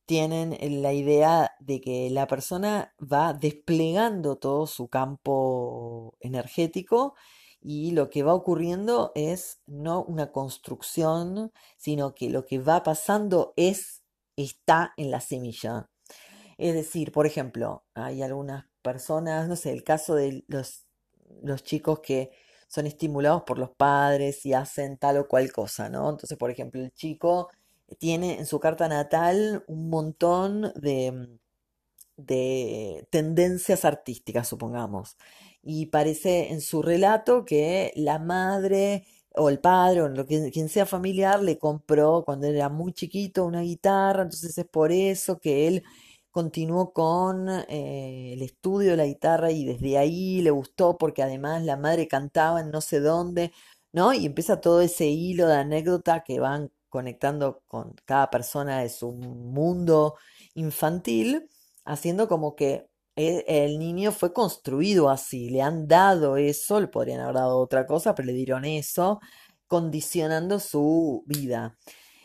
tienen 0.06 0.56
la 0.82 0.92
idea 0.92 1.52
de 1.60 1.80
que 1.80 2.10
la 2.10 2.26
persona 2.26 2.94
va 3.00 3.32
desplegando 3.32 4.36
todo 4.36 4.66
su 4.66 4.88
campo 4.88 6.14
energético 6.20 7.14
y 7.62 7.90
lo 7.92 8.08
que 8.08 8.22
va 8.22 8.34
ocurriendo 8.34 9.12
es 9.14 9.60
no 9.66 10.02
una 10.02 10.32
construcción, 10.32 11.52
sino 11.76 12.14
que 12.14 12.30
lo 12.30 12.46
que 12.46 12.58
va 12.58 12.82
pasando 12.82 13.52
es, 13.56 14.02
está 14.36 14.94
en 14.96 15.10
la 15.10 15.20
semilla. 15.20 15.90
Es 16.56 16.74
decir, 16.74 17.12
por 17.12 17.26
ejemplo, 17.26 17.84
hay 17.94 18.22
algunas 18.22 18.66
personas, 18.82 19.48
no 19.48 19.56
sé, 19.56 19.72
el 19.72 19.84
caso 19.84 20.14
de 20.14 20.44
los, 20.48 20.86
los 21.42 21.62
chicos 21.62 22.00
que 22.00 22.30
son 22.68 22.86
estimulados 22.86 23.42
por 23.42 23.58
los 23.58 23.70
padres 23.70 24.46
y 24.46 24.54
hacen 24.54 24.96
tal 24.96 25.18
o 25.18 25.28
cual 25.28 25.52
cosa, 25.52 25.90
¿no? 25.90 26.08
Entonces, 26.08 26.38
por 26.38 26.50
ejemplo, 26.50 26.80
el 26.80 26.92
chico 26.92 27.50
tiene 27.98 28.38
en 28.38 28.46
su 28.46 28.60
carta 28.60 28.88
natal 28.88 29.64
un 29.66 29.90
montón 29.90 30.72
de, 30.76 31.38
de 32.16 33.06
tendencias 33.10 33.84
artísticas, 33.84 34.48
supongamos 34.48 35.16
y 35.62 35.86
parece 35.86 36.52
en 36.52 36.60
su 36.60 36.82
relato 36.82 37.44
que 37.44 37.92
la 37.96 38.18
madre 38.18 39.06
o 39.34 39.48
el 39.48 39.60
padre 39.60 40.02
o 40.02 40.08
lo 40.08 40.26
que, 40.26 40.50
quien 40.50 40.68
sea 40.68 40.86
familiar 40.86 41.42
le 41.42 41.58
compró 41.58 42.24
cuando 42.24 42.46
era 42.46 42.68
muy 42.68 42.92
chiquito 42.92 43.44
una 43.44 43.62
guitarra, 43.62 44.22
entonces 44.22 44.56
es 44.58 44.66
por 44.66 44.92
eso 44.92 45.38
que 45.40 45.68
él 45.68 45.84
continuó 46.30 46.92
con 46.92 47.48
eh, 47.48 48.32
el 48.34 48.42
estudio 48.42 48.92
de 48.92 48.96
la 48.96 49.06
guitarra 49.06 49.50
y 49.52 49.64
desde 49.64 49.98
ahí 49.98 50.42
le 50.42 50.50
gustó 50.50 50.96
porque 50.98 51.22
además 51.22 51.64
la 51.64 51.76
madre 51.76 52.08
cantaba 52.08 52.60
en 52.60 52.70
no 52.70 52.80
sé 52.80 53.00
dónde, 53.00 53.52
¿no? 53.92 54.12
Y 54.14 54.26
empieza 54.26 54.60
todo 54.60 54.80
ese 54.80 55.06
hilo 55.06 55.46
de 55.46 55.54
anécdota 55.56 56.22
que 56.24 56.40
van 56.40 56.70
conectando 56.88 57.62
con 57.68 57.94
cada 58.04 58.30
persona 58.30 58.80
de 58.80 58.88
su 58.90 59.12
mundo 59.12 60.16
infantil, 60.54 61.48
haciendo 61.84 62.28
como 62.28 62.56
que 62.56 62.89
el 63.46 63.78
niño 63.78 64.12
fue 64.12 64.32
construido 64.32 65.08
así, 65.10 65.50
le 65.50 65.62
han 65.62 65.88
dado 65.88 66.36
eso, 66.36 66.80
le 66.80 66.88
podrían 66.88 67.20
haber 67.20 67.36
dado 67.36 67.58
otra 67.58 67.86
cosa, 67.86 68.14
pero 68.14 68.26
le 68.26 68.34
dieron 68.34 68.64
eso, 68.64 69.20
condicionando 69.66 70.58
su 70.58 71.24
vida. 71.26 71.76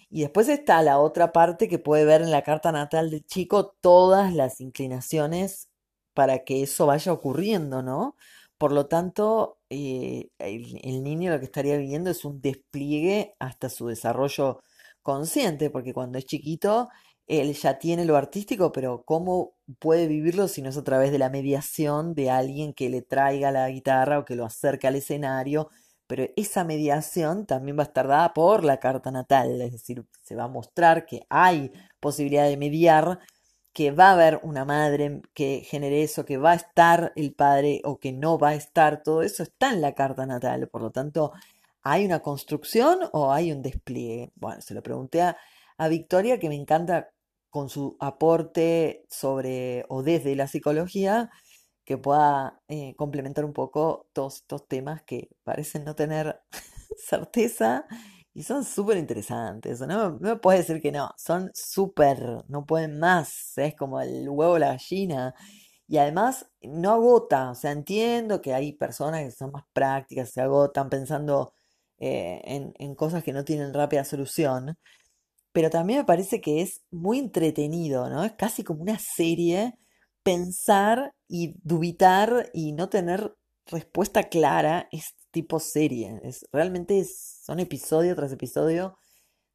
Y 0.10 0.22
después 0.22 0.50
está 0.50 0.82
la 0.82 1.00
otra 1.00 1.32
parte 1.32 1.68
que 1.68 1.80
puede 1.80 2.06
ver 2.06 2.22
en 2.22 2.32
la 2.32 2.44
carta 2.44 2.72
natal 2.72 3.10
del 3.12 3.26
chico 3.26 3.76
todas 3.82 4.34
las 4.34 4.62
inclinaciones 4.62 5.70
para 6.14 6.44
que 6.46 6.64
eso 6.64 6.86
vaya 6.88 7.12
ocurriendo, 7.14 7.84
¿no? 7.84 8.16
Por 8.58 8.72
lo 8.72 8.88
tanto, 8.88 9.60
eh, 9.70 10.30
el, 10.40 11.04
niño 11.04 11.32
lo 11.32 11.40
que 11.40 11.46
estaría 11.46 11.78
viviendo 11.78 12.10
es 12.10 12.24
un 12.26 12.42
despliegue 12.42 13.36
hasta 13.40 13.70
su 13.70 13.88
desarrollo 13.88 14.62
consciente, 15.02 15.70
porque 15.70 15.94
cuando 15.94 16.18
es 16.18 16.26
chiquito 16.26 16.90
él 17.28 17.54
ya 17.54 17.80
tiene 17.80 18.06
lo 18.06 18.18
artístico, 18.18 18.72
pero 18.72 19.04
¿cómo 19.04 19.56
puede 19.80 20.08
vivirlo 20.08 20.48
si 20.48 20.62
no 20.62 20.70
es 20.70 20.78
a 20.78 20.84
través 20.84 21.12
de 21.12 21.18
la 21.20 21.30
mediación 21.30 22.14
de 22.14 22.30
alguien 22.30 22.74
que 22.74 22.90
le 22.90 23.02
traiga 23.02 23.52
la 23.52 23.70
guitarra 23.70 24.20
o 24.20 24.26
que 24.26 24.36
lo 24.36 24.46
acerque 24.46 24.88
al 24.88 24.96
escenario? 24.96 25.70
Pero 26.08 26.28
esa 26.36 26.64
mediación 26.64 27.48
también 27.48 27.78
va 27.78 27.84
a 27.84 27.88
estar 27.88 28.08
dada 28.08 28.34
por 28.34 28.64
la 28.64 28.80
carta 28.80 29.12
natal, 29.12 29.60
es 29.62 29.72
decir, 29.72 30.06
se 30.22 30.36
va 30.36 30.44
a 30.44 30.48
mostrar 30.48 31.06
que 31.08 31.26
hay 31.30 31.72
posibilidad 32.00 32.48
de 32.48 32.58
mediar, 32.58 33.20
que 33.74 33.92
va 33.92 34.10
a 34.10 34.14
haber 34.14 34.40
una 34.44 34.66
madre 34.66 35.22
que 35.34 35.64
genere 35.66 36.04
eso, 36.04 36.24
que 36.26 36.38
va 36.38 36.52
a 36.52 36.56
estar 36.56 37.12
el 37.16 37.34
padre 37.34 37.82
o 37.84 38.00
que 38.00 38.14
no 38.14 38.38
va 38.38 38.50
a 38.50 38.56
estar, 38.56 39.02
todo 39.04 39.24
eso 39.24 39.44
está 39.44 39.74
en 39.74 39.82
la 39.82 39.94
carta 39.96 40.26
natal, 40.28 40.68
por 40.70 40.82
lo 40.82 40.92
tanto, 40.92 41.34
¿hay 41.82 42.06
una 42.06 42.22
construcción 42.22 43.00
o 43.12 43.34
hay 43.34 43.52
un 43.52 43.62
despliegue? 43.64 44.32
Bueno, 44.36 44.62
se 44.62 44.76
lo 44.76 44.84
pregunté 44.84 45.24
a, 45.24 45.38
a 45.78 45.88
Victoria, 45.88 46.40
que 46.40 46.50
me 46.50 46.56
encanta 46.56 47.10
con 47.56 47.70
su 47.70 47.96
aporte 48.02 49.06
sobre 49.10 49.86
o 49.88 50.04
desde 50.04 50.36
la 50.36 50.48
psicología, 50.48 51.32
que 51.86 51.98
pueda 51.98 52.62
eh, 52.68 52.96
complementar 52.98 53.46
un 53.46 53.54
poco 53.54 54.10
todos 54.14 54.36
estos 54.38 54.68
temas 54.68 55.04
que 55.04 55.30
parecen 55.46 55.86
no 55.86 55.96
tener 55.96 56.42
certeza 56.98 57.88
y 58.34 58.44
son 58.44 58.66
súper 58.66 58.98
interesantes. 58.98 59.80
No, 59.82 60.18
me 60.20 60.36
puedes 60.36 60.68
decir 60.68 60.82
que 60.82 60.92
no, 60.92 61.12
son 61.18 61.50
súper, 61.54 62.44
no 62.50 62.66
pueden 62.66 63.00
más, 63.00 63.58
es 63.58 63.74
como 63.76 64.02
el 64.02 64.28
huevo 64.30 64.60
la 64.60 64.70
gallina. 64.74 65.34
Y 65.88 65.98
además 65.98 66.48
no 66.62 66.92
agota, 66.94 67.52
o 67.52 67.56
sea, 67.56 67.72
entiendo 67.72 68.42
que 68.42 68.54
hay 68.54 68.74
personas 68.74 69.22
que 69.24 69.32
son 69.32 69.52
más 69.54 69.64
prácticas, 69.74 70.32
se 70.32 70.42
agotan 70.42 70.90
pensando 70.90 71.54
eh, 72.00 72.42
en, 72.46 72.74
en 72.80 72.96
cosas 72.96 73.24
que 73.24 73.32
no 73.34 73.46
tienen 73.46 73.74
rápida 73.74 74.04
solución, 74.04 74.78
pero 75.56 75.70
también 75.70 76.00
me 76.00 76.06
parece 76.06 76.42
que 76.42 76.62
es 76.62 76.84
muy 76.92 77.18
entretenido, 77.18 78.10
¿no? 78.10 78.26
Es 78.26 78.34
casi 78.34 78.66
como 78.66 78.82
una 78.82 79.00
serie 79.00 79.80
pensar 80.22 81.14
y 81.30 81.56
dubitar 81.64 82.50
y 82.54 82.74
no 82.74 82.90
tener 82.90 83.34
respuesta 83.68 84.24
clara 84.24 84.90
es 84.92 85.16
tipo 85.32 85.62
serie. 85.62 86.20
Es, 86.24 86.46
realmente 86.52 87.06
son 87.06 87.62
episodio 87.62 88.18
tras 88.18 88.34
episodio 88.34 88.98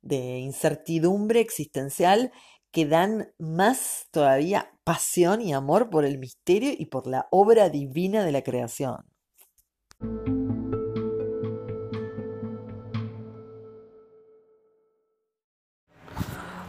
de 0.00 0.38
incertidumbre 0.38 1.40
existencial 1.40 2.32
que 2.70 2.86
dan 2.86 3.34
más 3.38 4.06
todavía 4.10 4.72
pasión 4.84 5.42
y 5.42 5.52
amor 5.52 5.90
por 5.90 6.06
el 6.06 6.18
misterio 6.18 6.72
y 6.78 6.86
por 6.86 7.06
la 7.06 7.28
obra 7.30 7.68
divina 7.68 8.24
de 8.24 8.32
la 8.32 8.40
creación. 8.40 9.04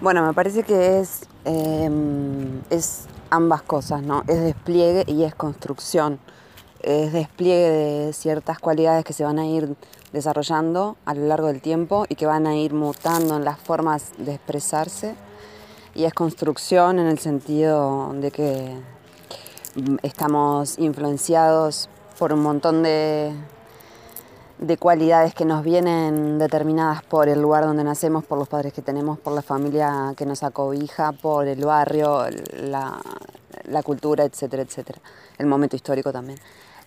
Bueno, 0.01 0.25
me 0.25 0.33
parece 0.33 0.63
que 0.63 0.99
es, 0.99 1.27
em, 1.45 2.63
es 2.71 3.05
ambas 3.29 3.61
cosas, 3.61 4.01
¿no? 4.01 4.23
Es 4.27 4.41
despliegue 4.41 5.03
y 5.05 5.25
es 5.25 5.35
construcción. 5.35 6.19
Es 6.81 7.13
despliegue 7.13 7.69
de 7.69 8.13
ciertas 8.13 8.57
cualidades 8.57 9.05
que 9.05 9.13
se 9.13 9.23
van 9.23 9.37
a 9.37 9.45
ir 9.45 9.75
desarrollando 10.11 10.97
a 11.05 11.13
lo 11.13 11.27
largo 11.27 11.45
del 11.49 11.61
tiempo 11.61 12.05
y 12.09 12.15
que 12.15 12.25
van 12.25 12.47
a 12.47 12.55
ir 12.55 12.73
mutando 12.73 13.37
en 13.37 13.45
las 13.45 13.59
formas 13.59 14.13
de 14.17 14.33
expresarse. 14.33 15.13
Y 15.93 16.05
es 16.05 16.15
construcción 16.15 16.97
en 16.97 17.05
el 17.05 17.19
sentido 17.19 18.11
de 18.15 18.31
que 18.31 18.75
mm, 19.75 19.97
estamos 20.01 20.79
influenciados 20.79 21.89
por 22.17 22.33
un 22.33 22.41
montón 22.41 22.81
de 22.81 23.33
de 24.61 24.77
cualidades 24.77 25.33
que 25.33 25.43
nos 25.43 25.63
vienen 25.63 26.37
determinadas 26.37 27.01
por 27.03 27.27
el 27.27 27.41
lugar 27.41 27.65
donde 27.65 27.83
nacemos, 27.83 28.23
por 28.23 28.37
los 28.37 28.47
padres 28.47 28.71
que 28.71 28.83
tenemos, 28.83 29.17
por 29.17 29.33
la 29.33 29.41
familia 29.41 30.13
que 30.15 30.25
nos 30.27 30.43
acobija, 30.43 31.13
por 31.13 31.47
el 31.47 31.65
barrio, 31.65 32.25
la, 32.53 33.01
cultura, 33.83 34.23
etcétera, 34.23 34.61
etcétera. 34.61 35.01
El 35.39 35.47
momento 35.47 35.75
histórico 35.75 36.13
también. 36.13 36.37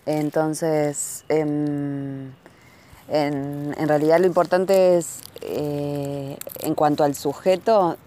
Entonces, 0.05 1.25
em, 1.27 2.31
en, 3.09 3.87
realidad 3.87 4.19
lo 4.19 4.25
importante 4.25 4.97
es, 4.97 5.19
eh, 5.41 6.37
en 6.59 6.75
cuanto 6.75 7.03
al 7.03 7.13
sujeto, 7.13 7.97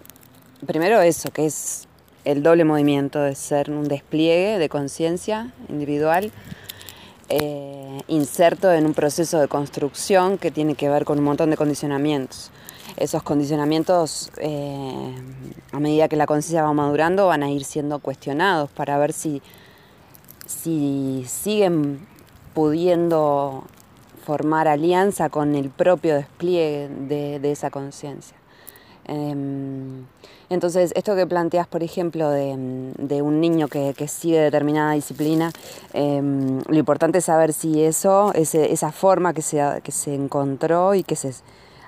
primero 0.65 0.99
eso, 0.99 1.29
que 1.29 1.45
es 1.45 1.87
el 2.25 2.41
doble 2.41 2.63
movimiento 2.63 3.21
de 3.21 3.35
ser 3.35 3.69
un 3.69 3.87
despliegue 3.87 4.57
de 4.57 4.67
conciencia 4.67 5.53
individual 5.69 6.31
eh, 7.29 7.78
inserto 8.09 8.71
en 8.71 8.85
un 8.85 8.93
proceso 8.93 9.39
de 9.39 9.47
construcción 9.47 10.37
que 10.37 10.51
tiene 10.51 10.75
que 10.75 10.89
ver 10.89 11.05
con 11.05 11.19
un 11.19 11.25
montón 11.25 11.49
de 11.49 11.57
condicionamientos. 11.57 12.51
Esos 12.97 13.23
condicionamientos, 13.23 14.31
eh, 14.37 15.15
a 15.71 15.79
medida 15.79 16.07
que 16.07 16.15
la 16.15 16.25
conciencia 16.25 16.63
va 16.63 16.73
madurando, 16.73 17.27
van 17.27 17.43
a 17.43 17.49
ir 17.49 17.63
siendo 17.63 17.99
cuestionados 17.99 18.69
para 18.71 18.97
ver 18.97 19.13
si, 19.13 19.41
si 20.45 21.23
siguen 21.27 22.05
pudiendo 22.53 23.63
formar 24.25 24.67
alianza 24.67 25.29
con 25.29 25.55
el 25.55 25.69
propio 25.69 26.15
despliegue 26.15 26.89
de 26.89 27.51
esa 27.51 27.69
conciencia. 27.69 28.38
Em, 29.09 30.05
entonces, 30.51 30.93
esto 30.95 31.15
que 31.15 31.25
planteas, 31.25 31.67
por 31.67 31.81
ejemplo, 31.81 32.29
de, 32.29 33.21
un 33.21 33.41
niño 33.41 33.67
que, 33.67 34.07
sigue 34.07 34.39
determinada 34.39 34.93
disciplina, 34.93 35.51
em, 35.93 36.61
lo 36.67 36.77
importante 36.77 37.17
es 37.17 37.25
saber 37.25 37.53
si 37.53 37.83
eso, 37.83 38.31
esa 38.35 38.91
forma 38.91 39.33
que 39.33 39.41
se, 39.41 40.13
encontró 40.13 40.93
y 40.93 41.03
que 41.03 41.15
se 41.15 41.33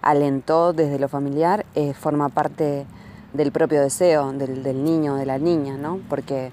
alentó 0.02 0.74
desde 0.74 0.98
lo 0.98 1.08
familiar, 1.10 1.66
eh, 1.76 1.94
forma 1.94 2.30
parte 2.30 2.86
del 3.34 3.52
propio 3.52 3.82
deseo 3.82 4.34
del, 4.34 4.64
del 4.64 4.84
niño 4.84 5.14
o 5.14 5.18
de 5.18 5.26
la 5.28 5.38
niña, 5.38 5.78
¿no? 5.78 6.00
Porque 6.10 6.52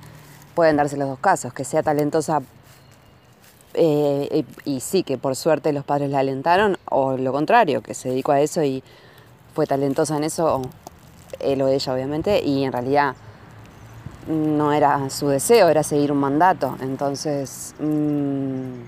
pueden 0.55 0.77
darse 0.77 0.99
los 0.99 1.09
dos 1.09 1.19
casos, 1.19 1.55
que 1.55 1.65
sea 1.65 1.83
talentosa 1.83 2.43
eh, 3.75 4.45
y 4.65 4.81
sí, 4.81 5.03
que 5.03 5.19
por 5.19 5.35
suerte 5.37 5.73
los 5.73 5.85
padres 5.85 6.11
la 6.11 6.19
alentaron, 6.19 6.77
o 6.91 7.17
lo 7.17 7.33
contrario, 7.33 7.83
que 7.83 7.95
se 7.95 8.11
dedicó 8.11 8.33
a 8.33 8.41
eso 8.41 8.63
y 8.63 8.83
fue 9.59 9.67
talentosa 9.67 10.17
en 10.17 10.23
eso, 10.23 10.63
él 11.41 11.61
o 11.63 11.67
ella 11.67 11.93
obviamente, 11.93 12.41
y 12.45 12.63
en 12.63 12.71
realidad 12.71 13.17
no 14.29 14.73
era 14.73 15.11
su 15.11 15.27
deseo, 15.27 15.69
era 15.69 15.83
seguir 15.83 16.13
un 16.13 16.19
mandato. 16.19 16.77
Entonces, 16.81 17.75
mm, 17.81 18.83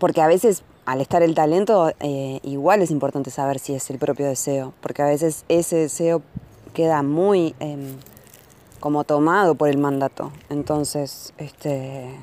porque 0.00 0.20
a 0.20 0.26
veces 0.26 0.64
al 0.84 1.00
estar 1.00 1.22
el 1.22 1.36
talento, 1.36 1.92
eh, 2.00 2.40
igual 2.42 2.82
es 2.82 2.90
importante 2.90 3.30
saber 3.30 3.60
si 3.60 3.72
es 3.72 3.88
el 3.90 4.00
propio 4.00 4.26
deseo, 4.26 4.74
porque 4.80 5.02
a 5.02 5.06
veces 5.06 5.44
ese 5.48 5.76
deseo 5.76 6.22
queda 6.74 7.04
muy 7.04 7.54
em, 7.60 7.98
como 8.80 9.04
tomado 9.04 9.54
por 9.54 9.68
el 9.68 9.78
mandato. 9.78 10.32
Entonces, 10.48 11.34
este 11.38 12.16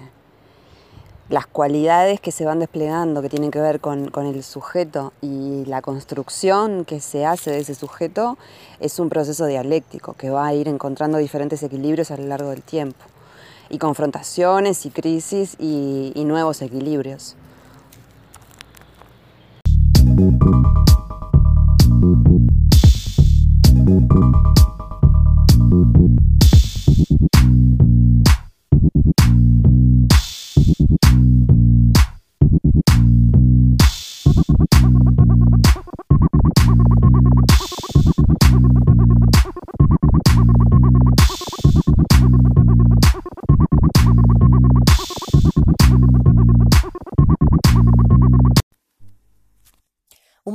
las 1.29 1.45
cualidades 1.45 2.21
que 2.21 2.31
se 2.31 2.45
van 2.45 2.59
desplegando, 2.59 3.21
que 3.21 3.29
tienen 3.29 3.51
que 3.51 3.59
ver 3.59 3.79
con, 3.81 4.11
el 4.15 4.43
sujeto 4.43 5.13
y 5.21 5.65
la 5.65 5.81
construcción 5.81 6.85
que 6.85 7.01
se 7.01 7.25
hace 7.25 7.51
de 7.51 7.59
ese 7.59 7.75
sujeto, 7.75 8.37
es 8.79 8.99
un 8.99 9.09
proceso 9.09 9.45
dialéctico 9.45 10.13
que 10.13 10.29
va 10.29 10.47
a 10.47 10.53
ir 10.53 10.67
encontrando 10.67 11.17
diferentes 11.17 11.61
equilibrios 11.63 12.11
a 12.11 12.17
lo 12.17 12.27
largo 12.27 12.49
del 12.51 12.61
tiempo, 12.61 13.03
y 13.69 13.77
confrontaciones 13.77 14.85
y 14.85 14.89
crisis 14.89 15.55
y 15.59 16.23
nuevos 16.25 16.61
equilibrios. 16.61 17.35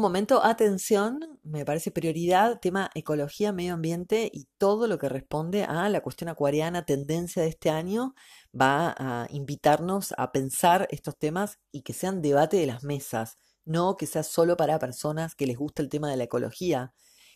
Momento, 0.03 0.45
atención, 0.45 1.39
me 1.43 1.65
parece 1.65 1.91
prioridad, 1.91 2.61
tema 2.61 2.91
ecología, 2.95 3.53
medio 3.53 3.75
ambiente 3.75 4.31
y 4.31 4.49
todo 4.59 4.87
lo 4.87 4.99
que 4.99 5.09
responde 5.09 5.65
a 5.65 5.89
la 5.89 6.03
cuestión 6.03 6.29
acuariana, 6.29 6.85
tendencia 6.85 7.43
de 7.43 7.49
este 7.49 7.71
año, 7.71 8.15
va 8.59 8.95
a 8.99 9.27
invitarnos 9.31 10.13
a 10.19 10.31
pensar 10.33 10.87
estos 10.91 11.17
temas 11.17 11.59
y 11.71 11.83
que 11.83 11.95
sean 11.95 12.21
debate 12.21 12.59
de 12.59 12.67
las 12.67 12.85
mesas, 12.85 13.39
no 13.65 13.97
que 13.97 14.07
sea 14.07 14.23
solo 14.23 14.57
para 14.59 14.79
personas 14.79 15.35
que 15.35 15.47
les 15.47 15.57
gusta 15.57 15.81
el 15.81 15.89
tema 15.89 16.11
de 16.11 16.19
la 16.19 16.25
ecología. 16.25 16.93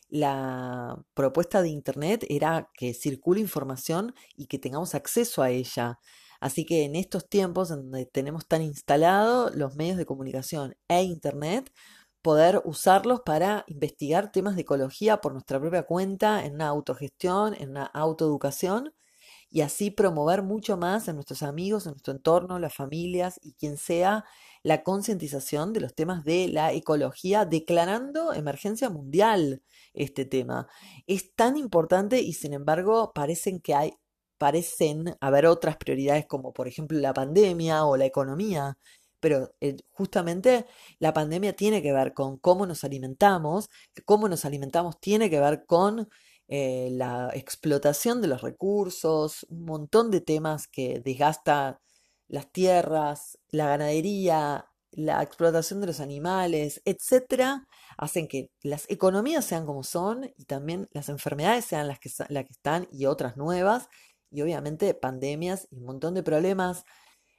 La 0.09 1.03
propuesta 1.15 1.63
de 1.63 1.71
Internet 1.71 2.27
era 2.29 2.71
que 2.75 2.93
circule 2.93 3.41
información 3.41 4.15
y 4.37 4.47
que 4.47 4.59
tengamos 4.59 4.95
acceso 4.95 5.43
a 5.43 5.51
ella. 5.51 6.01
Así 6.41 6.65
que 6.67 6.85
en 6.85 6.97
estos 6.97 7.29
tiempos 7.29 7.71
en 7.71 7.77
donde 7.91 8.07
tenemos 8.07 8.47
tan 8.47 8.63
instalados 8.63 9.55
los 9.55 9.75
medios 9.77 9.97
de 9.97 10.07
comunicación 10.07 10.77
e 10.89 11.03
Internet, 11.03 11.73
poder 12.27 12.61
usarlos 12.65 13.21
para 13.21 13.63
investigar 13.69 14.33
temas 14.33 14.57
de 14.57 14.63
ecología 14.63 15.21
por 15.21 15.33
nuestra 15.33 15.61
propia 15.61 15.85
cuenta, 15.85 16.45
en 16.45 16.55
una 16.55 16.67
autogestión, 16.67 17.55
en 17.55 17.71
una 17.71 17.85
autoeducación, 17.85 18.93
y 19.49 19.61
así 19.61 19.93
promover 19.93 20.43
mucho 20.43 20.77
más 20.77 21.07
en 21.07 21.15
nuestros 21.15 21.45
amigos, 21.45 21.87
en 21.87 21.93
nuestro 21.93 22.13
entorno, 22.13 22.59
las 22.59 22.75
familias 22.75 23.39
y 23.45 23.53
quien 23.53 23.77
sea, 23.77 24.25
la 24.65 24.83
concientización 24.83 25.73
de 25.73 25.81
los 25.83 25.95
temas 25.95 26.25
de 26.25 26.49
la 26.49 26.73
ecología, 26.73 27.45
declarando 27.45 28.33
emergencia 28.33 28.91
mundial 28.91 29.63
este 29.95 30.25
tema. 30.25 30.67
Es 31.07 31.33
tan 31.37 31.57
importante 31.57 32.23
y 32.23 32.33
sin 32.33 32.55
embargo 32.55 33.13
parecen 33.15 33.61
que 33.61 33.77
hay, 33.77 33.93
parecen 34.37 35.17
haber 35.21 35.47
otras 35.47 35.77
prioridades 35.77 36.27
como 36.27 36.53
por 36.53 36.67
ejemplo 36.67 36.99
la 36.99 37.15
pandemia 37.15 37.85
o 37.85 37.97
la 37.97 38.07
economía 38.07 38.79
pero 39.21 39.55
eh, 39.61 39.77
justamente 39.91 40.67
la 40.99 41.13
pandemia 41.13 41.55
tiene 41.55 41.83
que 41.83 41.93
ver 41.93 42.15
con 42.15 42.39
cómo 42.39 42.67
nos 42.67 42.85
alimentamos, 42.85 43.69
cómo 44.05 44.29
nos 44.29 44.45
alimentamos 44.45 45.01
tiene 45.01 45.31
que 45.31 45.41
ver 45.41 45.65
con 45.67 46.09
eh, 46.49 46.91
la 46.93 47.31
explotación 47.35 48.23
de 48.23 48.29
los 48.29 48.43
recursos, 48.43 49.47
un 49.49 49.65
montón 49.65 50.11
de 50.11 50.21
temas 50.21 50.69
que 50.69 51.01
desgastan 51.05 51.79
las 52.29 52.51
tierras, 52.53 53.39
la 53.51 53.67
ganadería, 53.69 54.67
la 54.93 55.23
explotación 55.23 55.81
de 55.81 55.89
los 55.89 56.01
animales, 56.01 56.81
etcétera, 56.85 57.67
hacen 57.99 58.29
que 58.29 58.51
las 58.63 58.89
economías 58.91 59.45
sean 59.45 59.67
como 59.67 59.83
son 59.83 60.33
y 60.37 60.45
también 60.45 60.89
las 60.93 61.09
enfermedades 61.09 61.65
sean 61.67 61.89
las 61.89 61.99
que, 61.99 62.11
las 62.29 62.45
que 62.45 62.53
están 62.53 62.89
y 62.91 63.07
otras 63.07 63.37
nuevas, 63.37 63.89
y 64.31 64.43
obviamente 64.43 64.95
pandemias 64.95 65.69
y 65.71 65.77
un 65.79 65.85
montón 65.85 66.15
de 66.15 66.23
problemas. 66.23 66.85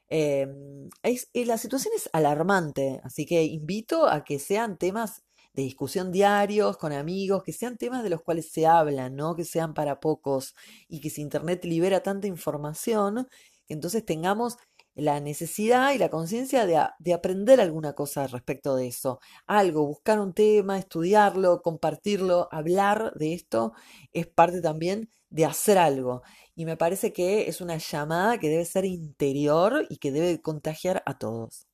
Em, 0.09 0.89
la 1.33 1.57
situación 1.57 1.93
es 1.95 2.09
alarmante, 2.13 3.01
así 3.03 3.25
que 3.25 3.43
invito 3.43 4.07
a 4.07 4.23
que 4.23 4.39
sean 4.39 4.77
temas 4.77 5.23
de 5.53 5.63
discusión 5.63 6.11
diarios 6.11 6.77
con 6.77 6.93
amigos, 6.93 7.43
que 7.43 7.51
sean 7.51 7.77
temas 7.77 8.03
de 8.03 8.09
los 8.11 8.21
cuales 8.21 8.51
se 8.51 8.67
hablan, 8.67 9.15
no 9.15 9.35
que 9.35 9.43
sean 9.43 9.73
para 9.73 9.99
pocos 9.99 10.55
y 10.87 11.01
que 11.01 11.09
si 11.09 11.21
Internet 11.21 11.65
libera 11.65 12.03
tanta 12.03 12.27
información, 12.27 13.27
entonces 13.67 14.05
tengamos 14.05 14.57
la 14.97 15.19
necesidad 15.19 15.93
y 15.93 15.99
la 15.99 16.09
conciencia 16.09 16.65
de, 16.65 17.13
aprender 17.13 17.61
alguna 17.61 17.93
cosa 17.93 18.27
respecto 18.27 18.75
de 18.75 18.87
eso. 18.87 19.19
Algo, 19.45 19.85
buscar 19.85 20.19
un 20.19 20.33
tema, 20.33 20.79
estudiarlo, 20.79 21.61
compartirlo, 21.61 22.49
hablar 22.51 23.13
de 23.15 23.33
esto, 23.35 23.73
es 24.11 24.27
parte 24.27 24.59
también 24.61 25.09
de 25.29 25.45
hacer 25.45 25.77
algo. 25.77 26.23
Y 26.57 26.65
me 26.65 26.75
parece 26.75 27.13
que 27.13 27.47
es 27.47 27.61
una 27.61 27.77
llamada 27.77 28.39
que 28.39 28.49
debe 28.49 28.65
ser 28.65 28.83
interior 28.83 29.85
y 29.89 29.97
que 29.97 30.11
debe 30.11 30.41
contagiar 30.41 31.03
a 31.05 31.19
todos. 31.19 31.67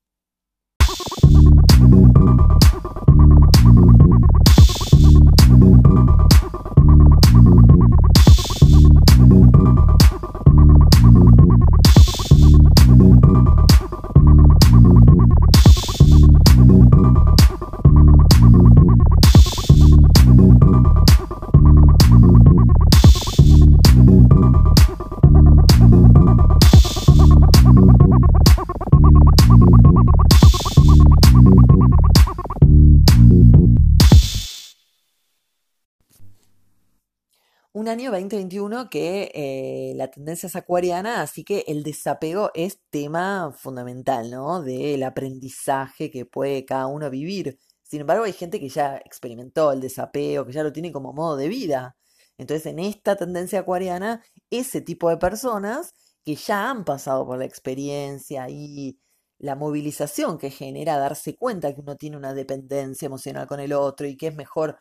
Año 37.93 38.11
2021 38.11 38.89
que 38.89 39.31
eh, 39.33 39.93
la 39.95 40.09
tendencia 40.09 40.47
es 40.47 40.55
acuariana, 40.55 41.21
así 41.21 41.43
que 41.43 41.63
el 41.67 41.83
desapego 41.83 42.51
es 42.53 42.79
tema 42.89 43.53
fundamental, 43.55 44.29
¿no? 44.31 44.61
Del 44.61 45.03
aprendizaje 45.03 46.11
que 46.11 46.25
puede 46.25 46.65
cada 46.65 46.87
uno 46.87 47.09
vivir. 47.09 47.59
Sin 47.83 48.01
embargo, 48.01 48.25
hay 48.25 48.33
gente 48.33 48.59
que 48.59 48.69
ya 48.69 48.97
experimentó 48.97 49.71
el 49.71 49.79
desapego, 49.81 50.45
que 50.45 50.53
ya 50.53 50.63
lo 50.63 50.73
tiene 50.73 50.91
como 50.91 51.13
modo 51.13 51.37
de 51.37 51.47
vida. 51.47 51.95
Entonces, 52.37 52.65
en 52.65 52.79
esta 52.79 53.15
tendencia 53.15 53.59
acuariana, 53.59 54.23
ese 54.49 54.81
tipo 54.81 55.09
de 55.09 55.17
personas 55.17 55.93
que 56.25 56.35
ya 56.35 56.69
han 56.69 56.85
pasado 56.85 57.25
por 57.25 57.37
la 57.37 57.45
experiencia 57.45 58.49
y 58.49 58.99
la 59.37 59.55
movilización 59.55 60.37
que 60.37 60.49
genera 60.49 60.97
darse 60.97 61.35
cuenta 61.35 61.73
que 61.73 61.81
uno 61.81 61.95
tiene 61.97 62.17
una 62.17 62.33
dependencia 62.33 63.05
emocional 63.05 63.47
con 63.47 63.59
el 63.59 63.73
otro 63.73 64.07
y 64.07 64.17
que 64.17 64.27
es 64.27 64.35
mejor 64.35 64.79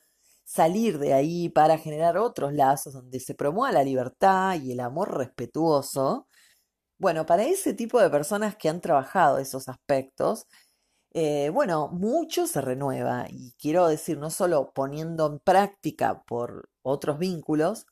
salir 0.53 0.99
de 0.99 1.15
ahí 1.15 1.49
para 1.49 1.79
generar 1.79 2.19
otros 2.19 2.53
lazos 2.53 2.93
donde 2.93 3.21
se 3.21 3.35
promueva 3.35 3.73
la 3.73 3.85
libertad 3.85 4.61
y 4.63 4.73
el 4.73 4.81
amor 4.81 5.17
respetuoso. 5.17 6.29
Bueno, 6.99 7.27
para 7.27 7.45
ese 7.45 7.75
tipo 7.75 8.01
de 8.01 8.11
personas 8.11 8.57
que 8.57 8.69
han 8.69 8.81
trabajado 8.83 9.39
esos 9.39 9.69
aspectos, 9.69 10.47
eh, 11.15 11.51
bueno, 11.51 11.89
mucho 11.89 12.47
se 12.47 12.61
renueva 12.61 13.27
y 13.31 13.55
quiero 13.59 13.89
decir, 13.89 14.19
no 14.19 14.31
solo 14.31 14.73
poniendo 14.75 15.27
en 15.27 15.41
práctica 15.41 16.23
por 16.25 16.71
otros 16.83 17.19
vínculos, 17.19 17.87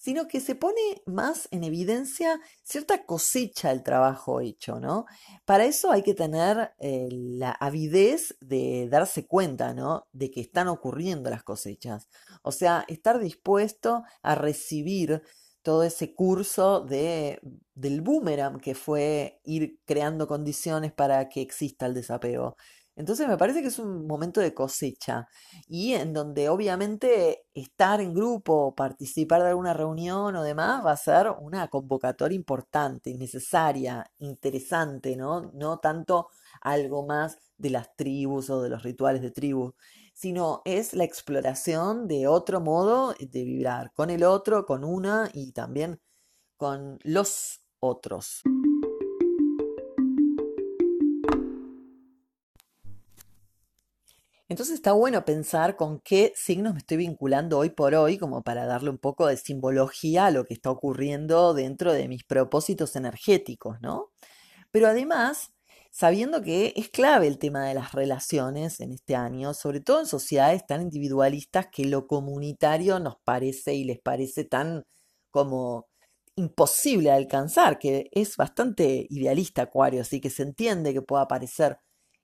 sino 0.00 0.28
que 0.28 0.40
se 0.40 0.54
pone 0.54 1.02
más 1.04 1.46
en 1.50 1.62
evidencia 1.62 2.40
cierta 2.62 3.04
cosecha 3.04 3.68
del 3.68 3.82
trabajo 3.82 4.40
hecho, 4.40 4.80
¿no? 4.80 5.04
Para 5.44 5.66
eso 5.66 5.92
hay 5.92 6.02
que 6.02 6.14
tener 6.14 6.72
eh, 6.78 7.08
la 7.10 7.50
avidez 7.50 8.34
de 8.40 8.88
darse 8.88 9.26
cuenta, 9.26 9.74
¿no? 9.74 10.08
De 10.12 10.30
que 10.30 10.40
están 10.40 10.68
ocurriendo 10.68 11.28
las 11.28 11.42
cosechas. 11.42 12.08
O 12.42 12.50
sea, 12.50 12.86
estar 12.88 13.20
dispuesto 13.20 14.02
a 14.22 14.34
recibir 14.34 15.22
todo 15.60 15.82
ese 15.82 16.14
curso 16.14 16.80
de, 16.80 17.38
del 17.74 18.00
boomerang 18.00 18.58
que 18.58 18.74
fue 18.74 19.38
ir 19.44 19.80
creando 19.84 20.26
condiciones 20.26 20.94
para 20.94 21.28
que 21.28 21.42
exista 21.42 21.84
el 21.84 21.92
desapego. 21.92 22.56
Entonces 22.96 23.26
me 23.28 23.38
parece 23.38 23.62
que 23.62 23.68
es 23.68 23.78
un 23.78 24.06
momento 24.06 24.40
de 24.40 24.52
cosecha 24.52 25.26
y 25.66 25.94
en 25.94 26.12
donde 26.12 26.48
obviamente 26.48 27.46
estar 27.54 28.00
en 28.00 28.12
grupo, 28.12 28.74
participar 28.74 29.42
de 29.42 29.48
alguna 29.48 29.72
reunión 29.72 30.36
o 30.36 30.42
demás 30.42 30.84
va 30.84 30.92
a 30.92 30.96
ser 30.96 31.30
una 31.40 31.68
convocatoria 31.68 32.36
importante, 32.36 33.14
necesaria, 33.16 34.10
interesante, 34.18 35.16
¿no? 35.16 35.50
No 35.54 35.78
tanto 35.78 36.28
algo 36.60 37.06
más 37.06 37.38
de 37.56 37.70
las 37.70 37.94
tribus 37.96 38.50
o 38.50 38.62
de 38.62 38.70
los 38.70 38.82
rituales 38.82 39.22
de 39.22 39.30
tribu, 39.30 39.74
sino 40.12 40.62
es 40.64 40.92
la 40.92 41.04
exploración 41.04 42.08
de 42.08 42.26
otro 42.26 42.60
modo 42.60 43.14
de 43.18 43.44
vibrar 43.44 43.92
con 43.92 44.10
el 44.10 44.24
otro, 44.24 44.66
con 44.66 44.84
una 44.84 45.30
y 45.32 45.52
también 45.52 46.00
con 46.56 46.98
los 47.04 47.60
otros. 47.78 48.42
Entonces 54.50 54.74
está 54.74 54.90
bueno 54.94 55.24
pensar 55.24 55.76
con 55.76 56.00
qué 56.00 56.32
signos 56.34 56.72
me 56.72 56.80
estoy 56.80 56.96
vinculando 56.96 57.56
hoy 57.56 57.70
por 57.70 57.94
hoy, 57.94 58.18
como 58.18 58.42
para 58.42 58.66
darle 58.66 58.90
un 58.90 58.98
poco 58.98 59.28
de 59.28 59.36
simbología 59.36 60.26
a 60.26 60.32
lo 60.32 60.44
que 60.44 60.54
está 60.54 60.72
ocurriendo 60.72 61.54
dentro 61.54 61.92
de 61.92 62.08
mis 62.08 62.24
propósitos 62.24 62.96
energéticos, 62.96 63.80
¿no? 63.80 64.10
Pero 64.72 64.88
además, 64.88 65.52
sabiendo 65.92 66.42
que 66.42 66.72
es 66.74 66.88
clave 66.90 67.28
el 67.28 67.38
tema 67.38 67.64
de 67.64 67.74
las 67.74 67.92
relaciones 67.92 68.80
en 68.80 68.90
este 68.92 69.14
año, 69.14 69.54
sobre 69.54 69.80
todo 69.80 70.00
en 70.00 70.06
sociedades 70.06 70.66
tan 70.66 70.82
individualistas 70.82 71.68
que 71.70 71.84
lo 71.84 72.08
comunitario 72.08 72.98
nos 72.98 73.18
parece 73.22 73.74
y 73.74 73.84
les 73.84 74.00
parece 74.00 74.44
tan 74.44 74.82
como 75.30 75.86
imposible 76.34 77.10
de 77.10 77.16
alcanzar, 77.16 77.78
que 77.78 78.08
es 78.10 78.36
bastante 78.36 79.06
idealista 79.10 79.62
Acuario, 79.62 80.00
así 80.00 80.20
que 80.20 80.30
se 80.30 80.42
entiende 80.42 80.92
que 80.92 81.02
pueda 81.02 81.28
parecer 81.28 81.78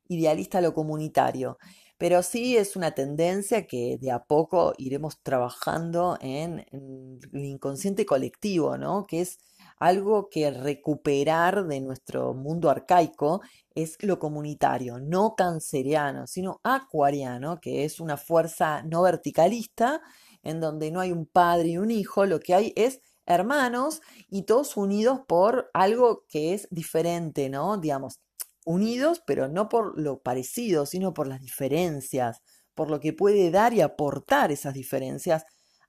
idealista 0.08 0.60
lo 0.60 0.74
comunitario. 0.74 1.58
Pero 1.98 2.22
sí 2.22 2.56
es 2.56 2.76
una 2.76 2.92
tendencia 2.92 3.66
que 3.66 3.98
de 4.00 4.10
a 4.10 4.24
poco 4.24 4.74
iremos 4.76 5.18
trabajando 5.22 6.18
en, 6.20 6.66
el 6.70 7.44
inconsciente 7.44 8.04
colectivo, 8.04 8.76
¿no? 8.76 9.06
Que 9.06 9.22
es 9.22 9.38
algo 9.78 10.28
que 10.30 10.50
recuperar 10.50 11.66
de 11.66 11.80
nuestro 11.80 12.34
mundo 12.34 12.70
arcaico 12.70 13.40
es 13.74 13.96
lo 14.00 14.18
comunitario, 14.18 14.98
no 14.98 15.34
canceriano, 15.36 16.26
sino 16.26 16.60
acuariano, 16.62 17.60
que 17.60 17.84
es 17.84 18.00
una 18.00 18.16
fuerza 18.16 18.82
no 18.82 19.02
verticalista, 19.02 20.00
en 20.42 20.60
donde 20.60 20.90
no 20.90 21.00
hay 21.00 21.12
un 21.12 21.26
padre 21.26 21.70
y 21.70 21.78
un 21.78 21.90
hijo, 21.90 22.24
lo 22.24 22.40
que 22.40 22.54
hay 22.54 22.72
es 22.76 23.00
hermanos 23.26 24.00
y 24.30 24.42
todos 24.42 24.76
unidos 24.76 25.20
por 25.26 25.70
algo 25.74 26.24
que 26.28 26.54
es 26.54 26.68
diferente, 26.70 27.50
¿no? 27.50 27.76
Digamos, 27.76 28.20
unidos, 28.66 29.22
pero 29.26 29.48
no 29.48 29.68
por 29.70 29.98
lo 29.98 30.20
parecido, 30.20 30.84
sino 30.86 31.14
por 31.14 31.28
las 31.28 31.40
diferencias, 31.40 32.42
por 32.74 32.90
lo 32.90 33.00
que 33.00 33.14
puede 33.14 33.50
dar 33.50 33.72
y 33.72 33.80
aportar 33.80 34.52
esas 34.52 34.74
diferencias 34.74 35.44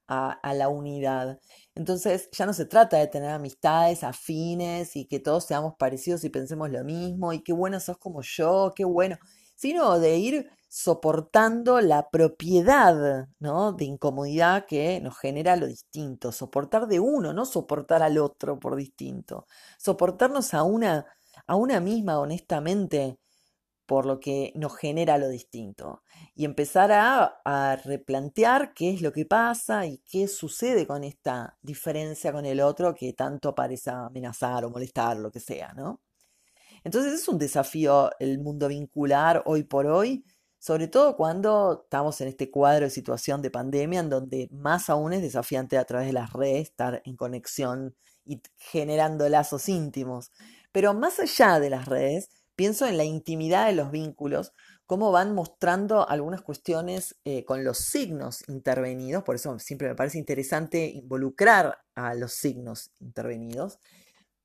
a, 0.07 0.53
la 0.53 0.69
unidad. 0.69 1.39
Entonces 1.75 2.29
ya 2.31 2.45
no 2.45 2.53
se 2.53 2.65
trata 2.65 2.97
de 2.97 3.07
tener 3.07 3.29
amistades 3.29 4.03
afines 4.03 4.95
y 4.95 5.05
que 5.05 5.19
todos 5.19 5.45
seamos 5.45 5.73
parecidos 5.77 6.23
y 6.23 6.29
pensemos 6.29 6.69
lo 6.69 6.83
mismo 6.83 7.33
y 7.33 7.43
qué 7.43 7.53
bueno 7.53 7.79
sos 7.79 7.97
como 7.97 8.21
yo, 8.21 8.73
qué 8.75 8.85
bueno, 8.85 9.17
sino 9.55 9.99
de 9.99 10.17
ir 10.17 10.49
soportando 10.69 11.81
la 11.81 12.09
propiedad, 12.09 13.27
¿no? 13.39 13.73
De 13.73 13.85
incomodidad 13.85 14.65
que 14.65 15.01
nos 15.01 15.17
genera 15.17 15.55
lo 15.55 15.67
distinto, 15.67 16.31
soportar 16.31 16.87
de 16.87 16.99
uno, 16.99 17.33
no 17.33 17.45
soportar 17.45 18.03
al 18.03 18.17
otro 18.17 18.59
por 18.59 18.75
distinto, 18.75 19.45
soportarnos 19.77 20.53
a 20.53 20.63
una 20.63 21.05
a 21.47 21.55
una 21.55 21.79
misma 21.79 22.19
honestamente 22.19 23.17
por 23.87 24.05
lo 24.05 24.19
que 24.19 24.51
nos 24.55 24.75
genera 24.77 25.17
lo 25.17 25.29
distinto 25.29 26.03
y 26.35 26.45
empezar 26.45 26.91
a, 26.91 27.75
replantear 27.85 28.73
qué 28.73 28.91
es 28.91 29.01
lo 29.01 29.13
que 29.13 29.25
pasa 29.25 29.85
y 29.85 29.99
qué 29.99 30.27
sucede 30.27 30.85
con 30.85 31.03
esta 31.03 31.57
diferencia 31.61 32.33
con 32.33 32.45
el 32.45 32.59
otro 32.59 32.93
que 32.93 33.13
tanto 33.13 33.55
parece 33.55 33.89
amenazar 33.89 34.65
o 34.65 34.69
molestar, 34.69 35.17
lo 35.17 35.31
que 35.31 35.39
sea, 35.39 35.73
¿no? 35.73 36.01
Entonces 36.83 37.13
es 37.13 37.27
un 37.27 37.37
desafío 37.37 38.09
el 38.19 38.39
mundo 38.39 38.67
vincular 38.67 39.41
hoy 39.45 39.63
por 39.63 39.87
hoy, 39.87 40.25
sobre 40.59 40.87
todo 40.87 41.15
cuando 41.15 41.83
estamos 41.83 42.19
en 42.21 42.27
este 42.27 42.51
cuadro 42.51 42.85
de 42.85 42.89
situación 42.89 43.41
de 43.41 43.51
pandemia, 43.51 44.01
en 44.01 44.09
donde 44.09 44.49
más 44.51 44.89
aún 44.89 45.13
es 45.13 45.21
desafiante 45.21 45.77
a 45.77 45.85
través 45.85 46.07
de 46.07 46.13
las 46.13 46.33
redes 46.33 46.63
estar 46.63 47.01
en 47.05 47.15
conexión 47.15 47.95
y 48.25 48.41
generando 48.57 49.27
lazos 49.29 49.69
íntimos. 49.69 50.31
Pero 50.77 50.93
más 50.93 51.19
allá 51.19 51.59
de 51.59 51.71
las 51.71 51.87
redes, 51.87 52.29
pienso 52.55 52.85
en 52.85 52.97
la 52.97 53.03
intimidad 53.03 53.65
de 53.65 53.73
los 53.73 53.89
vínculos, 53.89 54.53
cómo 54.85 55.11
van 55.11 55.33
mostrando 55.33 56.07
algunas 56.07 56.43
cuestiones 56.43 57.15
eh, 57.25 57.45
con 57.45 57.63
los 57.63 57.79
signos 57.79 58.47
intervenidos, 58.47 59.23
por 59.23 59.33
eso 59.33 59.57
siempre 59.57 59.87
me 59.87 59.95
parece 59.95 60.19
interesante 60.19 60.85
involucrar 60.85 61.79
a 61.95 62.13
los 62.13 62.33
signos 62.33 62.91
intervenidos, 62.99 63.79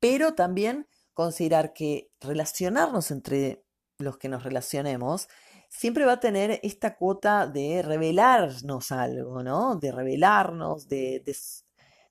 pero 0.01 0.33
también 0.33 0.89
considerar 1.13 1.75
que 1.75 2.11
relacionarnos 2.19 3.11
entre 3.11 3.63
los 3.99 4.17
que 4.17 4.31
nos 4.31 4.43
relacionemos 4.43 5.29
siempre 5.69 6.07
va 6.07 6.13
a 6.13 6.21
tener 6.21 6.61
esta 6.63 6.97
cuota 6.97 7.47
de 7.47 7.83
revelarnos 7.83 8.91
algo, 8.91 9.43
¿no? 9.43 9.77
De 9.77 9.93
revelarnos, 9.93 10.89
de 10.89 11.23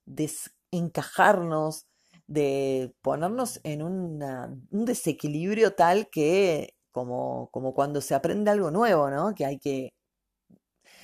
desencajarnos, 0.06 1.88
de 2.32 2.94
ponernos 3.02 3.60
en 3.64 3.82
un 3.84 4.86
desequilibrio 4.86 5.74
tal 5.76 6.08
que, 6.10 6.76
como, 6.92 7.50
como 7.52 7.74
cuando 7.74 8.00
se 8.00 8.16
aprende 8.16 8.52
algo 8.52 8.72
nuevo, 8.72 9.10
¿no? 9.10 9.36
Que 9.36 9.46
hay 9.46 9.60
que 9.60 9.94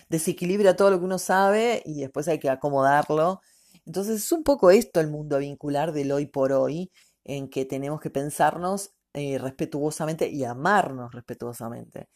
desequilibrar 0.09 0.75
todo 0.77 0.91
lo 0.91 0.99
que 0.99 1.05
uno 1.05 1.19
sabe 1.19 1.81
y 1.85 2.01
después 2.01 2.29
hay 2.29 2.39
que 2.39 2.49
acomodarlo. 2.49 3.41
Entonces 3.85 4.23
es 4.23 4.31
un 4.31 4.43
poco 4.43 4.71
esto 4.71 5.01
el 5.01 5.09
mundo 5.09 5.39
vincular 5.39 5.91
del 5.91 6.13
hoy 6.13 6.27
por 6.27 6.53
hoy, 6.53 6.91
en 7.25 7.49
que 7.49 7.65
tenemos 7.65 7.99
que 7.99 8.09
pensarnos 8.09 8.91
eh, 9.13 9.37
respetuosamente 9.37 10.29
y 10.29 10.45
amarnos 10.45 11.13
respetuosamente. 11.13 12.07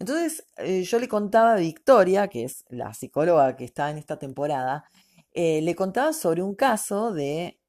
Entonces, 0.00 0.44
eh, 0.56 0.82
yo 0.82 0.98
le 0.98 1.08
contaba 1.08 1.52
a 1.54 1.56
Victoria, 1.56 2.26
que 2.28 2.44
es 2.44 2.64
la 2.68 2.92
psicóloga 2.94 3.56
que 3.56 3.64
está 3.64 3.90
en 3.90 3.98
esta 3.98 4.18
temporada, 4.18 4.84
eh, 5.32 5.62
le 5.62 5.76
contaba 5.76 6.12
sobre 6.12 6.42
un 6.42 6.56
caso 6.56 7.12
de, 7.12 7.60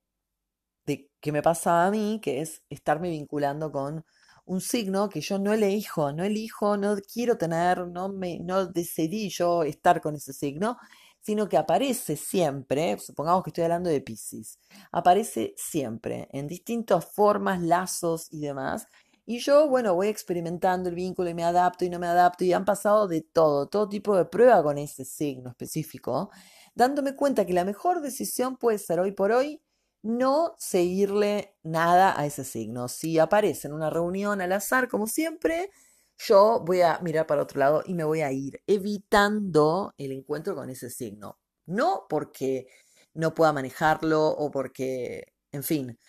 de 0.87 1.11
que 1.19 1.31
me 1.31 1.43
pasaba 1.43 1.85
a 1.85 1.91
mí, 1.91 2.19
que 2.23 2.41
es 2.41 2.63
estarme 2.69 3.09
vinculando 3.09 3.71
con 3.71 4.03
un 4.45 4.61
signo 4.61 5.09
que 5.09 5.21
yo 5.21 5.37
no 5.37 5.53
elijo, 5.53 6.13
no 6.13 6.23
elijo, 6.23 6.77
no 6.77 6.95
quiero 7.13 7.37
tener, 7.37 7.85
no, 7.87 8.09
me, 8.09 8.39
no 8.39 8.65
decidí 8.65 9.29
yo 9.29 9.63
estar 9.63 10.01
con 10.01 10.15
ese 10.15 10.33
signo, 10.33 10.77
sino 11.19 11.49
que 11.49 11.57
aparece 11.57 12.15
siempre, 12.15 12.97
supongamos 12.99 13.43
que 13.43 13.49
estoy 13.49 13.65
hablando 13.65 13.89
de 13.89 13.99
Pisces, 13.99 14.59
aparece 14.91 15.53
siempre 15.57 16.29
en 16.31 16.47
distintas 16.47 17.05
formas, 17.05 17.61
lazos 17.61 18.27
y 18.31 18.39
demás, 18.39 18.87
y 19.25 19.39
yo, 19.39 19.67
bueno, 19.67 19.93
voy 19.93 20.07
experimentando 20.07 20.87
el 20.87 20.95
vínculo 20.95 21.29
y 21.29 21.33
me 21.33 21.43
adapto 21.43 21.83
y 21.83 21.89
no 21.89 21.99
me 21.99 22.07
adapto 22.07 22.45
y 22.45 22.53
han 22.53 22.63
pasado 22.63 23.09
de 23.09 23.21
todo, 23.21 23.67
todo 23.67 23.89
tipo 23.89 24.15
de 24.15 24.23
prueba 24.23 24.63
con 24.63 24.77
ese 24.77 25.03
signo 25.03 25.49
específico, 25.49 26.31
dándome 26.73 27.13
cuenta 27.13 27.45
que 27.45 27.51
la 27.51 27.65
mejor 27.65 27.99
decisión 27.99 28.55
puede 28.55 28.77
ser 28.77 29.01
hoy 29.01 29.11
por 29.11 29.33
hoy 29.33 29.61
no 30.03 30.55
seguirle 30.57 31.55
nada 31.63 32.19
a 32.19 32.25
ese 32.25 32.43
signo. 32.43 32.87
Si 32.87 33.19
aparece 33.19 33.67
en 33.67 33.73
una 33.73 33.89
reunión 33.89 34.41
al 34.41 34.53
azar, 34.53 34.87
como 34.87 35.07
siempre, 35.07 35.71
yo 36.17 36.63
voy 36.65 36.81
a 36.81 36.99
mirar 36.99 37.27
para 37.27 37.43
otro 37.43 37.59
lado 37.59 37.83
y 37.85 37.93
me 37.93 38.03
voy 38.03 38.21
a 38.21 38.31
ir 38.31 38.61
evitando 38.67 39.93
el 39.97 40.11
encuentro 40.11 40.55
con 40.55 40.69
ese 40.69 40.89
signo. 40.89 41.39
No 41.65 42.05
porque 42.09 42.67
no 43.13 43.33
pueda 43.33 43.53
manejarlo 43.53 44.27
o 44.27 44.51
porque, 44.51 45.33
en 45.51 45.63
fin, 45.63 45.99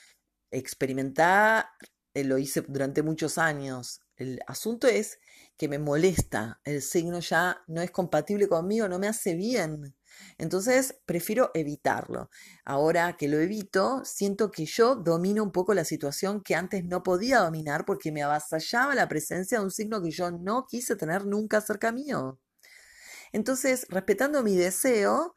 experimentar 0.51 1.67
eh, 2.15 2.25
lo 2.25 2.39
hice 2.39 2.63
durante 2.69 3.03
muchos 3.03 3.39
años. 3.39 4.01
El 4.17 4.41
asunto 4.47 4.89
es 4.89 5.19
que 5.57 5.69
me 5.69 5.79
molesta, 5.79 6.61
el 6.65 6.83
signo 6.83 7.21
ya 7.21 7.63
no 7.69 7.83
es 7.83 7.91
compatible 7.91 8.49
conmigo, 8.49 8.89
no 8.89 8.99
me 8.99 9.09
hace 9.09 9.35
bien. 9.35 9.95
Entonces 10.39 10.99
prefiero 11.07 11.51
evitarlo. 11.55 12.31
Ahora 12.65 13.17
que 13.17 13.29
lo 13.29 13.39
evito, 13.39 14.03
siento 14.05 14.51
que 14.51 14.67
yo 14.67 14.95
domino 14.95 15.43
un 15.43 15.53
poco 15.53 15.75
la 15.75 15.85
situación 15.85 16.43
que 16.43 16.55
antes 16.55 16.85
no 16.85 17.03
podía 17.03 17.41
dominar 17.41 17.85
porque 17.85 18.13
me 18.13 18.23
avasallaba 18.23 18.95
la 18.95 19.09
presencia 19.09 19.59
de 19.59 19.65
un 19.65 19.71
signo 19.71 20.03
que 20.03 20.11
yo 20.11 20.31
no 20.31 20.67
quise 20.67 20.97
tener 20.97 21.27
nunca 21.27 21.61
cerca 21.61 21.93
mío. 21.93 22.39
Entonces, 23.33 23.87
respetando 23.91 24.43
mi 24.43 24.57
deseo, 24.57 25.35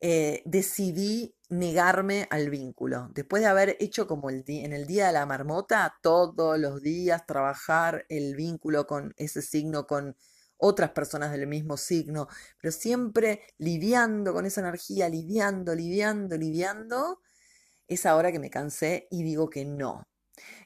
eh, 0.00 0.42
decidí 0.46 1.34
negarme 1.50 2.26
al 2.30 2.48
vínculo. 2.48 3.10
Después 3.12 3.42
de 3.42 3.48
haber 3.48 3.76
hecho 3.80 4.06
como 4.06 4.30
el 4.30 4.44
en 4.46 4.72
el 4.72 4.86
día 4.86 5.08
de 5.08 5.12
la 5.12 5.26
marmota, 5.26 5.96
todos 6.00 6.58
los 6.58 6.80
días 6.80 7.26
trabajar 7.26 8.06
el 8.08 8.34
vínculo 8.34 8.86
con 8.86 9.12
ese 9.16 9.42
signo, 9.42 9.86
con 9.86 10.16
otras 10.60 10.90
personas 10.90 11.32
del 11.32 11.46
mismo 11.46 11.76
signo, 11.76 12.28
pero 12.60 12.72
siempre 12.72 13.42
lidiando 13.58 14.32
con 14.32 14.46
esa 14.46 14.60
energía, 14.60 15.08
lidiando, 15.08 15.74
lidiando, 15.74 16.36
lidiando, 16.36 17.20
es 17.88 18.06
ahora 18.06 18.32
que 18.32 18.38
me 18.38 18.50
cansé 18.50 19.08
y 19.10 19.22
digo 19.22 19.50
que 19.50 19.64
no. 19.64 20.04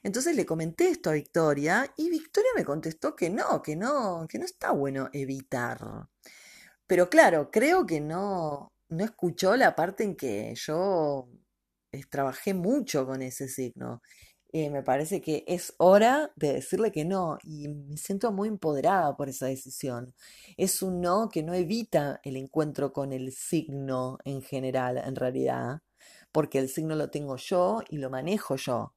Entonces 0.03 0.35
le 0.35 0.45
comenté 0.45 0.89
esto 0.89 1.09
a 1.09 1.13
Victoria 1.13 1.91
y 1.97 2.09
Victoria 2.09 2.51
me 2.55 2.65
contestó 2.65 3.15
que 3.15 3.29
no, 3.29 3.61
que 3.61 3.75
no, 3.75 4.25
que 4.29 4.39
no 4.39 4.45
está 4.45 4.71
bueno 4.71 5.09
evitar. 5.13 5.79
Pero 6.87 7.09
claro, 7.09 7.49
creo 7.51 7.85
que 7.85 7.99
no, 7.99 8.73
no 8.89 9.03
escuchó 9.03 9.55
la 9.55 9.75
parte 9.75 10.03
en 10.03 10.15
que 10.15 10.53
yo 10.55 11.27
eh, 11.91 12.03
trabajé 12.09 12.53
mucho 12.53 13.05
con 13.05 13.21
ese 13.21 13.47
signo. 13.47 14.01
Eh, 14.57 14.69
me 14.69 14.83
parece 14.83 15.19
que 15.19 15.43
es 15.47 15.73
hora 15.79 16.31
de 16.37 16.53
decirle 16.53 16.89
que 16.93 17.03
no 17.03 17.37
y 17.43 17.67
me 17.67 17.97
siento 17.97 18.31
muy 18.31 18.47
empoderada 18.47 19.17
por 19.17 19.27
esa 19.27 19.47
decisión. 19.47 20.15
Es 20.55 20.81
un 20.81 21.01
no 21.01 21.27
que 21.27 21.43
no 21.43 21.53
evita 21.53 22.21
el 22.23 22.37
encuentro 22.37 22.93
con 22.93 23.11
el 23.11 23.33
signo 23.33 24.17
en 24.23 24.41
general, 24.41 24.97
en 24.97 25.17
realidad, 25.17 25.81
porque 26.31 26.59
el 26.59 26.69
signo 26.69 26.95
lo 26.95 27.09
tengo 27.09 27.35
yo 27.35 27.81
y 27.89 27.97
lo 27.97 28.09
manejo 28.09 28.55
yo. 28.55 28.95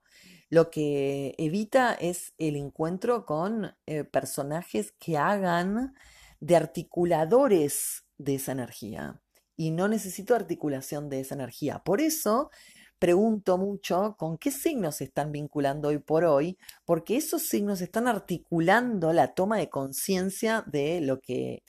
Lo 0.48 0.70
que 0.70 1.34
evita 1.38 1.92
es 1.92 2.34
el 2.38 2.54
encuentro 2.54 3.26
con 3.26 3.74
eh, 3.86 4.04
personajes 4.04 4.92
que 4.92 5.18
hagan 5.18 5.92
de 6.38 6.54
articuladores 6.54 8.04
de 8.16 8.36
esa 8.36 8.52
energía 8.52 9.20
y 9.56 9.72
no 9.72 9.88
necesito 9.88 10.36
articulación 10.36 11.08
de 11.08 11.18
esa 11.18 11.34
energía. 11.34 11.80
Por 11.80 12.00
eso 12.00 12.50
pregunto 12.98 13.58
mucho 13.58 14.16
con 14.18 14.38
qué 14.38 14.50
signos 14.50 14.96
se 14.96 15.04
están 15.04 15.32
vinculando 15.32 15.88
hoy 15.88 15.98
por 15.98 16.24
hoy, 16.24 16.58
porque 16.84 17.16
esos 17.16 17.42
signos 17.42 17.80
están 17.80 18.08
articulando 18.08 19.12
la 19.12 19.34
toma 19.34 19.58
de 19.58 19.68
conciencia 19.68 20.64
de 20.66 21.00
lo 21.00 21.20
que 21.20 21.62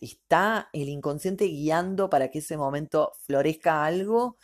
está 0.00 0.68
el 0.72 0.88
inconsciente 0.88 1.46
guiando 1.46 2.10
para 2.10 2.30
que 2.30 2.40
ese 2.40 2.56
momento 2.56 3.12
florezca 3.22 3.84
algo 3.84 4.36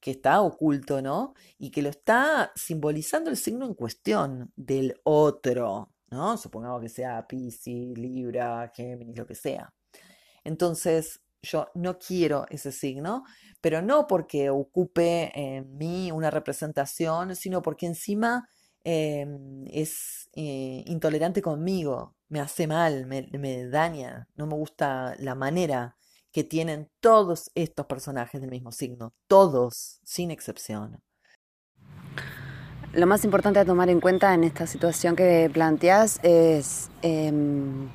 que 0.00 0.12
está 0.12 0.40
oculto, 0.42 1.02
¿no? 1.02 1.34
Y 1.58 1.70
que 1.70 1.82
lo 1.82 1.88
está 1.88 2.52
simbolizando 2.54 3.30
el 3.30 3.36
signo 3.36 3.66
en 3.66 3.74
cuestión 3.74 4.52
del 4.54 5.00
otro, 5.02 5.92
¿no? 6.10 6.36
Supongamos 6.36 6.80
que 6.82 6.88
sea 6.88 7.26
Piscis, 7.26 7.98
Libra, 7.98 8.70
Géminis, 8.74 9.16
lo 9.16 9.26
que 9.26 9.34
sea. 9.34 9.74
Entonces, 10.44 11.20
yo 11.42 11.68
no 11.74 11.98
quiero 11.98 12.46
ese 12.50 12.72
signo, 12.72 13.24
pero 13.60 13.82
no 13.82 14.06
porque 14.06 14.50
ocupe 14.50 15.30
en 15.34 15.76
mí 15.76 16.10
una 16.12 16.30
representación, 16.30 17.36
sino 17.36 17.62
porque 17.62 17.86
encima 17.86 18.48
em, 18.84 19.64
es 19.68 20.28
eh, 20.34 20.84
intolerante 20.86 21.42
conmigo, 21.42 22.16
me 22.28 22.40
hace 22.40 22.66
mal, 22.66 23.06
me, 23.06 23.66
daña, 23.66 24.28
no 24.36 24.46
me 24.46 24.54
gusta 24.54 25.14
la 25.18 25.34
manera 25.34 25.96
que 26.30 26.44
tienen 26.44 26.90
todos 27.00 27.50
estos 27.54 27.86
personajes 27.86 28.40
del 28.40 28.50
mismo 28.50 28.70
signo, 28.70 29.14
todos, 29.26 30.00
sin 30.04 30.30
excepción. 30.30 31.02
Lo 32.92 33.06
más 33.06 33.24
importante 33.24 33.58
a 33.60 33.64
tomar 33.64 33.90
en 33.90 34.00
cuenta 34.00 34.34
en 34.34 34.44
esta 34.44 34.66
situación 34.66 35.16
que 35.16 35.50
planteas 35.52 36.20
es 36.22 36.90
em, 37.02 37.88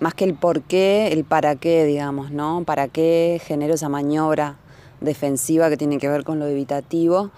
más 0.00 0.14
que 0.14 0.24
el 0.24 0.34
por 0.34 0.62
qué, 0.62 1.12
el 1.12 1.24
para 1.24 1.56
qué, 1.56 1.84
digamos, 1.84 2.30
¿no? 2.30 2.64
¿Para 2.64 2.88
qué 2.88 3.40
genero 3.44 3.74
esa 3.74 3.88
maniobra 3.88 4.56
defensiva 5.00 5.68
que 5.68 5.76
tiene 5.76 5.98
que 5.98 6.08
ver 6.08 6.24
con 6.24 6.38
lo 6.38 6.46
evitativo? 6.46 7.30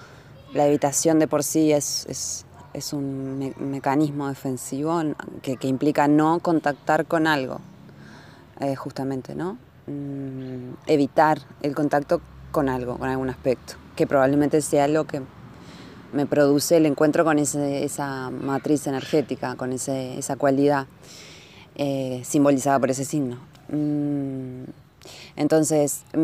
La 0.54 0.66
evitación 0.66 1.18
de 1.18 1.26
por 1.26 1.42
sí 1.42 1.72
es, 1.72 2.06
es, 2.08 2.92
un 2.92 3.52
mecanismo 3.58 4.28
defensivo 4.28 5.02
que, 5.42 5.58
implica 5.62 6.08
no 6.08 6.38
contactar 6.38 7.04
con 7.06 7.26
algo, 7.26 7.60
eh, 8.60 8.76
justamente, 8.76 9.34
¿no? 9.34 9.58
Mm, 9.86 10.74
evitar 10.86 11.40
el 11.62 11.74
contacto 11.74 12.20
con 12.52 12.68
algo, 12.68 12.96
con 12.96 13.08
algún 13.08 13.28
aspecto, 13.28 13.74
que 13.96 14.06
probablemente 14.06 14.60
sea 14.62 14.86
lo 14.86 15.04
que 15.04 15.22
me 16.12 16.26
produce 16.26 16.76
el 16.76 16.86
encuentro 16.86 17.24
con 17.24 17.38
esa 17.38 18.30
matriz 18.30 18.86
energética, 18.86 19.56
con 19.56 19.72
esa 19.72 20.36
cualidad. 20.36 20.86
Eh, 21.76 22.20
simbolizada 22.24 22.78
por 22.78 22.90
ese 22.90 23.04
signo. 23.04 23.38
Mm, 23.68 24.64
entonces, 25.36 26.04
mm, 26.12 26.18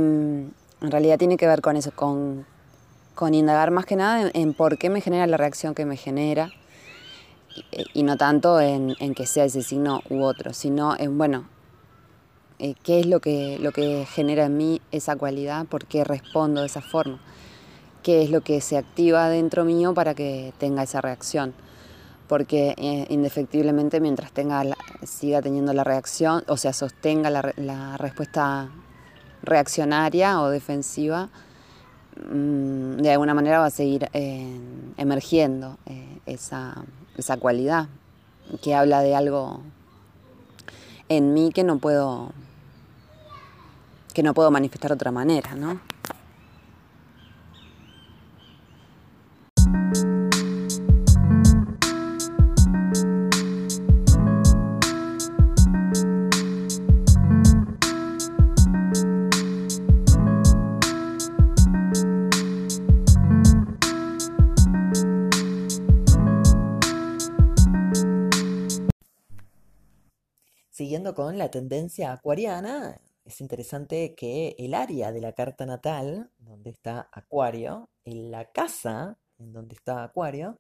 en 0.83 0.91
realidad 0.91 1.19
tiene 1.19 1.39
que 1.39 1.47
ver 1.47 1.63
con 1.63 1.77
eso, 1.77 1.91
con, 1.95 2.45
indagar 3.33 3.71
más 3.71 3.87
que 3.87 3.97
nada 3.97 4.31
en, 4.35 4.55
por 4.55 4.79
qué 4.79 4.91
me 4.91 5.01
genera 5.01 5.27
la 5.27 5.39
reacción 5.39 5.75
que 5.75 5.85
me 5.87 5.97
genera 5.97 6.53
y 7.93 8.05
no 8.05 8.17
tanto 8.17 8.61
en, 8.61 8.95
que 9.15 9.27
sea 9.27 9.45
ese 9.45 9.63
signo 9.63 10.03
u 10.11 10.23
otro, 10.23 10.53
sino 10.53 10.95
en, 10.97 11.19
bueno, 11.19 11.49
eh, 12.59 12.75
qué 12.85 13.01
es 13.01 13.07
lo 13.07 13.21
que, 13.21 13.59
lo 13.61 13.73
que 13.73 14.07
genera 14.07 14.45
en 14.45 14.57
mí 14.57 14.81
esa 14.93 15.17
cualidad, 15.17 15.67
por 15.67 15.87
qué 15.87 16.05
respondo 16.05 16.61
de 16.61 16.69
esa 16.69 16.83
forma, 16.83 17.19
qué 18.03 18.23
es 18.23 18.31
lo 18.31 18.43
que 18.43 18.61
se 18.61 18.77
activa 18.77 19.29
dentro 19.31 19.65
mío 19.65 19.95
para 19.95 20.15
que 20.15 20.53
tenga 20.59 20.83
esa 20.85 21.01
reacción. 21.01 21.55
Porque 22.29 22.75
eh, 22.77 23.07
indefectiblemente 23.09 24.01
mientras 24.01 24.33
tenga 24.33 24.62
siga 25.03 25.41
teniendo 25.41 25.73
la 25.73 25.83
reacción, 25.85 26.45
o 26.47 26.57
sea, 26.57 26.73
sostenga 26.73 27.31
la, 27.31 27.97
respuesta 27.97 28.71
reaccionaria 29.43 30.41
o 30.41 30.51
defensiva, 30.51 31.31
mm, 32.31 32.97
de 32.97 33.12
alguna 33.12 33.35
manera 33.35 33.61
va 33.61 33.67
a 33.67 33.71
seguir 33.71 34.09
eh, 34.12 34.61
emergiendo 34.97 35.79
esa, 36.27 36.85
esa 37.17 37.37
cualidad 37.38 37.88
que 38.62 38.75
habla 38.75 39.01
de 39.01 39.14
algo 39.14 39.61
en 41.09 41.35
mí 41.35 41.51
que 41.53 41.64
no 41.64 41.79
puedo 41.79 42.33
que 44.12 44.23
no 44.23 44.35
puedo 44.35 44.51
manifestar 44.51 44.91
de 44.91 44.95
otra 44.95 45.12
manera, 45.12 45.55
¿no? 45.55 45.81
Con 71.14 71.38
la 71.38 71.51
tendencia 71.51 72.12
acuariana, 72.12 73.01
es 73.25 73.40
interesante 73.40 74.14
que 74.14 74.55
el 74.59 74.75
área 74.75 75.12
de 75.12 75.21
la 75.21 75.33
carta 75.33 75.64
natal, 75.64 76.31
donde 76.38 76.71
está 76.71 77.09
Acuario, 77.12 77.88
en 78.05 78.31
la 78.31 78.51
casa 78.51 79.18
en 79.38 79.53
donde 79.53 79.75
está 79.75 80.05
Acuario, 80.05 80.59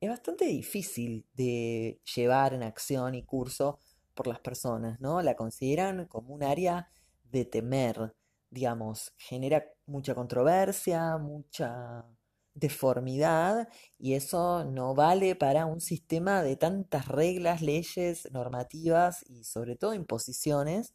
es 0.00 0.08
bastante 0.08 0.46
difícil 0.46 1.26
de 1.34 2.00
llevar 2.14 2.54
en 2.54 2.62
acción 2.62 3.14
y 3.14 3.22
curso 3.22 3.78
por 4.14 4.26
las 4.26 4.40
personas, 4.40 5.00
¿no? 5.00 5.20
La 5.20 5.36
consideran 5.36 6.06
como 6.06 6.34
un 6.34 6.42
área 6.42 6.88
de 7.24 7.44
temer, 7.44 8.14
digamos, 8.50 9.12
genera 9.16 9.64
mucha 9.86 10.14
controversia, 10.14 11.18
mucha 11.18 12.06
deformidad 12.54 13.68
y 13.98 14.14
eso 14.14 14.64
no 14.64 14.94
vale 14.94 15.36
para 15.36 15.66
un 15.66 15.80
sistema 15.80 16.42
de 16.42 16.56
tantas 16.56 17.08
reglas, 17.08 17.62
leyes, 17.62 18.28
normativas 18.32 19.24
y 19.28 19.44
sobre 19.44 19.76
todo 19.76 19.94
imposiciones. 19.94 20.94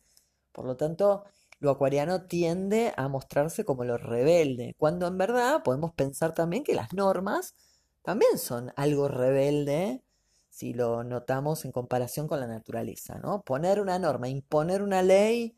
Por 0.51 0.65
lo 0.65 0.77
tanto, 0.77 1.23
lo 1.59 1.71
acuariano 1.71 2.25
tiende 2.27 2.93
a 2.97 3.07
mostrarse 3.07 3.65
como 3.65 3.83
lo 3.85 3.97
rebelde, 3.97 4.75
cuando 4.77 5.07
en 5.07 5.17
verdad 5.17 5.63
podemos 5.63 5.93
pensar 5.93 6.33
también 6.33 6.63
que 6.63 6.75
las 6.75 6.93
normas 6.93 7.55
también 8.03 8.37
son 8.37 8.71
algo 8.75 9.07
rebelde 9.07 10.03
si 10.49 10.73
lo 10.73 11.03
notamos 11.03 11.65
en 11.65 11.71
comparación 11.71 12.27
con 12.27 12.39
la 12.39 12.47
naturaleza, 12.47 13.19
¿no? 13.19 13.41
Poner 13.41 13.81
una 13.81 13.99
norma, 13.99 14.29
imponer 14.29 14.81
una 14.81 15.01
ley, 15.01 15.57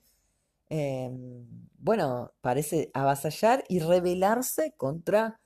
em, 0.69 1.45
bueno, 1.77 2.33
parece 2.41 2.89
avasallar 2.93 3.63
y 3.69 3.79
rebelarse 3.79 4.73
contra 4.77 5.39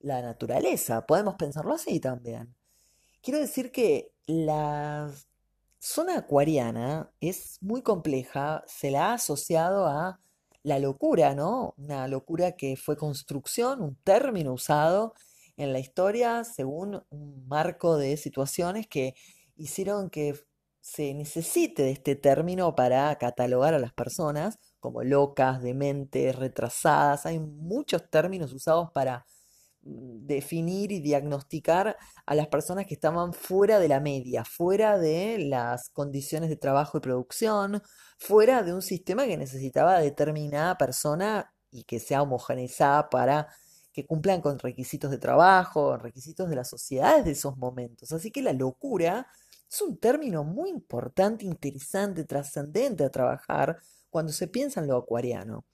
la 0.00 0.22
naturaleza. 0.22 1.06
Podemos 1.06 1.34
pensarlo 1.36 1.74
así 1.74 2.00
también. 2.00 2.54
Quiero 3.22 3.40
decir 3.40 3.72
que 3.72 4.12
la 4.26 5.10
zona 5.78 6.18
acuariana 6.18 7.10
es 7.20 7.58
muy 7.60 7.82
compleja, 7.82 8.64
se 8.66 8.90
la 8.90 9.10
ha 9.10 9.14
asociado 9.14 9.86
a 9.86 10.20
la 10.62 10.78
locura, 10.78 11.34
¿no? 11.34 11.74
Una 11.76 12.08
locura 12.08 12.52
que 12.52 12.76
fue 12.76 12.96
construcción, 12.96 13.80
un 13.82 13.96
término 13.96 14.52
usado 14.52 15.14
en 15.56 15.72
la 15.72 15.78
historia 15.78 16.44
según 16.44 17.02
un 17.10 17.46
marco 17.48 17.96
de 17.96 18.16
situaciones 18.16 18.86
que 18.86 19.14
hicieron 19.56 20.10
que 20.10 20.34
se 20.80 21.12
necesite 21.14 21.82
de 21.82 21.90
este 21.90 22.16
término 22.16 22.74
para 22.74 23.14
catalogar 23.16 23.74
a 23.74 23.78
las 23.78 23.92
personas 23.92 24.58
como 24.80 25.02
locas, 25.02 25.62
dementes, 25.62 26.34
retrasadas. 26.36 27.26
Hay 27.26 27.38
muchos 27.40 28.08
términos 28.10 28.52
usados 28.52 28.90
para 28.92 29.26
definir 29.88 30.92
y 30.92 31.00
diagnosticar 31.00 31.96
a 32.26 32.34
las 32.34 32.48
personas 32.48 32.86
que 32.86 32.94
estaban 32.94 33.32
fuera 33.32 33.78
de 33.78 33.88
la 33.88 34.00
media, 34.00 34.44
fuera 34.44 34.98
de 34.98 35.38
las 35.38 35.88
condiciones 35.90 36.50
de 36.50 36.56
trabajo 36.56 36.98
y 36.98 37.00
producción, 37.00 37.82
fuera 38.18 38.62
de 38.62 38.74
un 38.74 38.82
sistema 38.82 39.26
que 39.26 39.36
necesitaba 39.36 40.00
determinada 40.00 40.76
persona 40.76 41.54
y 41.70 41.84
que 41.84 41.98
sea 41.98 42.22
homogeneizada 42.22 43.08
para 43.08 43.48
que 43.92 44.06
cumplan 44.06 44.40
con 44.40 44.58
requisitos 44.58 45.10
de 45.10 45.18
trabajo, 45.18 45.96
requisitos 45.96 46.48
de 46.48 46.56
las 46.56 46.68
sociedades 46.68 47.24
de 47.24 47.32
esos 47.32 47.56
momentos. 47.56 48.12
Así 48.12 48.30
que 48.30 48.42
la 48.42 48.52
locura 48.52 49.26
es 49.70 49.82
un 49.82 49.98
término 49.98 50.44
muy 50.44 50.70
importante, 50.70 51.44
interesante, 51.44 52.24
trascendente 52.24 53.04
a 53.04 53.10
trabajar 53.10 53.78
cuando 54.10 54.32
se 54.32 54.48
piensa 54.48 54.80
en 54.80 54.88
lo 54.88 54.96
acuariano. 54.96 55.64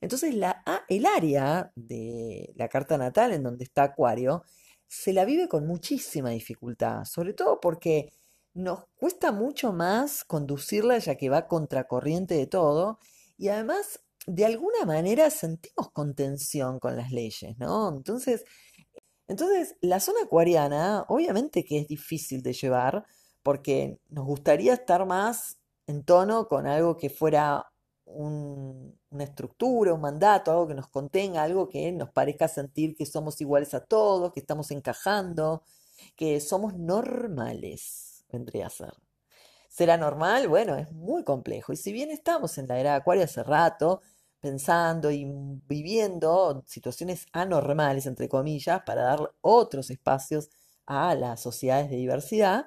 Entonces 0.00 0.34
la, 0.34 0.62
el 0.88 1.06
área 1.06 1.72
de 1.74 2.52
la 2.56 2.68
carta 2.68 2.98
natal 2.98 3.32
en 3.32 3.42
donde 3.42 3.64
está 3.64 3.84
Acuario 3.84 4.44
se 4.86 5.12
la 5.12 5.24
vive 5.24 5.48
con 5.48 5.66
muchísima 5.66 6.30
dificultad, 6.30 7.04
sobre 7.04 7.34
todo 7.34 7.60
porque 7.60 8.10
nos 8.54 8.86
cuesta 8.96 9.32
mucho 9.32 9.72
más 9.72 10.24
conducirla 10.24 10.98
ya 10.98 11.16
que 11.16 11.28
va 11.28 11.46
contracorriente 11.46 12.34
de 12.34 12.46
todo 12.46 12.98
y 13.36 13.48
además 13.48 14.00
de 14.26 14.44
alguna 14.44 14.84
manera 14.84 15.30
sentimos 15.30 15.90
contención 15.92 16.78
con 16.80 16.96
las 16.96 17.12
leyes, 17.12 17.56
¿no? 17.58 17.88
Entonces, 17.96 18.44
entonces 19.28 19.76
la 19.80 20.00
zona 20.00 20.22
acuariana 20.24 21.04
obviamente 21.08 21.64
que 21.64 21.78
es 21.78 21.88
difícil 21.88 22.42
de 22.42 22.52
llevar 22.52 23.04
porque 23.42 23.98
nos 24.08 24.26
gustaría 24.26 24.74
estar 24.74 25.06
más 25.06 25.58
en 25.86 26.04
tono 26.04 26.48
con 26.48 26.66
algo 26.66 26.96
que 26.96 27.10
fuera 27.10 27.66
una 29.10 29.24
estructura, 29.24 29.94
un 29.94 30.00
mandato, 30.00 30.50
algo 30.50 30.68
que 30.68 30.74
nos 30.74 30.88
contenga, 30.88 31.42
algo 31.42 31.68
que 31.68 31.90
nos 31.92 32.10
parezca 32.10 32.48
sentir 32.48 32.94
que 32.94 33.06
somos 33.06 33.40
iguales 33.40 33.74
a 33.74 33.84
todos, 33.84 34.32
que 34.32 34.40
estamos 34.40 34.70
encajando, 34.70 35.62
que 36.16 36.40
somos 36.40 36.74
normales, 36.74 38.24
vendría 38.30 38.66
a 38.66 38.70
ser. 38.70 38.94
¿Será 39.68 39.96
normal? 39.96 40.48
Bueno, 40.48 40.76
es 40.76 40.90
muy 40.92 41.24
complejo. 41.24 41.72
Y 41.72 41.76
si 41.76 41.92
bien 41.92 42.10
estamos 42.10 42.58
en 42.58 42.68
la 42.68 42.78
era 42.80 42.90
de 42.92 42.96
Acuario 42.96 43.24
hace 43.24 43.42
rato, 43.42 44.00
pensando 44.40 45.10
y 45.10 45.26
viviendo 45.66 46.64
situaciones 46.66 47.26
anormales, 47.32 48.06
entre 48.06 48.28
comillas, 48.28 48.82
para 48.84 49.02
dar 49.02 49.32
otros 49.40 49.90
espacios 49.90 50.50
a 50.86 51.14
las 51.14 51.40
sociedades 51.40 51.90
de 51.90 51.96
diversidad, 51.96 52.66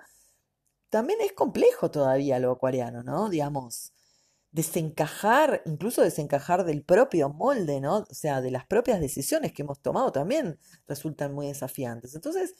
también 0.90 1.20
es 1.22 1.34
complejo 1.34 1.90
todavía 1.90 2.40
lo 2.40 2.52
acuariano, 2.52 3.04
¿no? 3.04 3.30
Digamos, 3.30 3.94
desencajar, 4.52 5.62
incluso 5.66 6.02
desencajar 6.02 6.66
del 6.66 6.84
propio 6.84 7.30
molde, 7.30 7.80
¿no? 7.82 8.00
O 8.00 8.14
sea, 8.14 8.42
de 8.42 8.52
las 8.52 8.66
propias 8.66 9.00
decisiones 9.00 9.54
que 9.54 9.62
hemos 9.62 9.82
tomado 9.82 10.12
también 10.12 10.60
resultan 10.88 11.34
muy 11.34 11.48
desafiantes. 11.48 12.16
Entonces, 12.16 12.56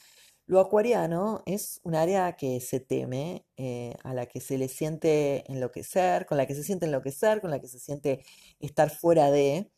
lo 0.46 0.60
acuariano 0.60 1.44
es 1.46 1.80
un 1.84 1.96
área 1.96 2.36
que 2.36 2.60
se 2.62 2.80
teme, 2.80 3.46
eh, 3.58 3.96
a 4.04 4.14
la 4.14 4.26
que 4.26 4.42
se 4.42 4.58
le 4.58 4.68
siente 4.68 5.50
enloquecer, 5.52 6.26
con 6.26 6.38
la 6.38 6.46
que 6.46 6.56
se 6.56 6.64
siente 6.64 6.86
enloquecer, 6.88 7.42
con 7.42 7.52
la 7.52 7.60
que 7.60 7.68
se 7.68 7.80
siente 7.80 8.26
estar 8.60 8.90
fuera 8.90 9.32
de. 9.32 9.72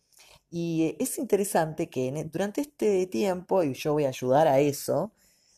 Y 0.50 0.96
es 1.00 1.18
interesante 1.18 1.90
que 1.90 2.12
durante 2.32 2.62
este 2.62 3.08
tiempo, 3.08 3.64
y 3.64 3.74
yo 3.74 3.94
voy 3.94 4.06
a 4.06 4.10
ayudar 4.10 4.48
a 4.48 4.60
eso, 4.60 5.14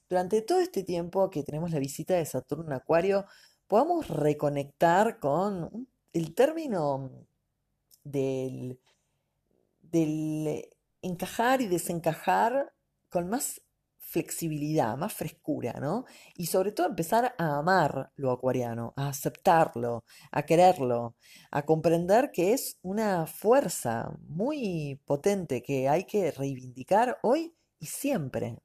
durante 0.09 0.41
todo 0.41 0.59
este 0.59 0.83
tiempo 0.83 1.29
que 1.29 1.43
tenemos 1.43 1.71
la 1.71 1.79
visita 1.79 2.15
de 2.15 2.25
Saturno 2.25 2.65
en 2.65 2.73
Acuario, 2.73 3.25
podamos 3.67 4.07
reconectar 4.09 5.19
con 5.19 5.63
un 5.71 5.87
el 6.15 6.33
término 6.33 7.11
del, 8.05 8.79
del 9.81 10.69
encajar 11.01 11.61
y 11.61 11.67
desencajar 11.67 12.73
con 13.09 13.29
más 13.29 13.61
flexibilidad, 13.97 14.97
más 14.97 15.13
frescura, 15.13 15.73
¿no? 15.81 16.05
Y 16.35 16.45
sobre 16.45 16.71
todo 16.71 16.87
empezar 16.87 17.35
a 17.37 17.57
amar 17.57 18.11
lo 18.15 18.31
acuariano, 18.31 18.93
a 18.95 19.09
aceptarlo, 19.09 20.05
a 20.31 20.43
quererlo, 20.43 21.17
a 21.51 21.65
comprender 21.65 22.31
que 22.31 22.53
es 22.53 22.79
una 22.81 23.27
fuerza 23.27 24.17
muy 24.27 25.01
potente 25.05 25.61
que 25.61 25.89
hay 25.89 26.05
que 26.05 26.31
reivindicar 26.31 27.19
hoy 27.23 27.53
y 27.77 27.87
siempre. 27.87 28.57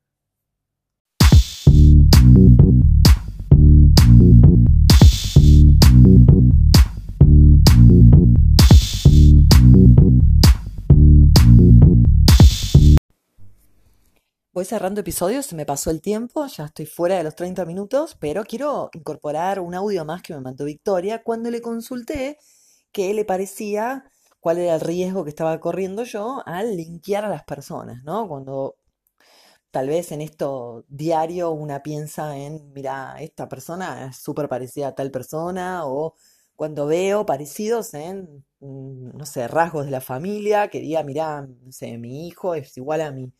Voy 14.61 14.67
cerrando 14.67 15.01
episodios, 15.01 15.47
se 15.47 15.57
me 15.57 15.65
pasó 15.65 15.91
el 15.91 16.03
tiempo, 16.03 16.47
ya 16.47 16.67
estoy 16.67 16.85
fuera 16.85 17.17
de 17.17 17.25
los 17.25 17.35
30 17.35 17.65
minutos, 17.65 18.15
pero 18.21 18.45
quiero 18.45 18.91
incorporar 18.93 19.59
un 19.59 19.75
audio 19.75 20.05
más 20.05 20.21
que 20.21 20.35
me 20.35 20.41
mandó 20.43 20.67
Victoria 20.67 21.23
cuando 21.23 21.51
le 21.51 21.63
consulté 21.63 22.37
qué 22.93 23.15
le 23.15 23.25
parecía, 23.25 24.05
cuál 24.39 24.59
era 24.59 24.75
el 24.75 24.83
riesgo 24.83 25.25
que 25.25 25.31
estaba 25.31 25.59
corriendo 25.61 26.05
yo 26.05 26.43
al 26.45 26.77
linkear 26.77 27.25
a 27.25 27.31
las 27.31 27.45
personas, 27.45 28.03
¿no? 28.05 28.29
Cuando 28.29 28.77
tal 29.71 29.89
vez 29.89 30.13
en 30.13 30.21
esto 30.21 30.85
diario 30.89 31.53
una 31.53 31.83
piensa 31.83 32.37
en, 32.37 32.71
mira, 32.75 33.17
esta 33.21 33.49
persona 33.49 34.09
es 34.11 34.17
súper 34.19 34.47
parecida 34.49 34.89
a 34.89 34.95
tal 34.95 35.11
persona, 35.11 35.87
o 35.87 36.17
cuando 36.55 36.87
veo 36.87 37.25
parecidos 37.25 37.95
en, 37.95 38.45
mm, 38.61 39.17
no 39.17 39.25
sé, 39.27 39.49
rasgos 39.49 39.87
de 39.87 39.93
la 39.93 40.03
familia, 40.03 40.69
que 40.69 40.81
diga, 40.81 41.03
mira, 41.03 41.43
no 41.47 41.73
sé, 41.73 41.97
mi 41.99 42.29
hijo 42.29 42.55
es 42.55 42.77
igual 42.77 43.01
a 43.01 43.11
mi, 43.13 43.33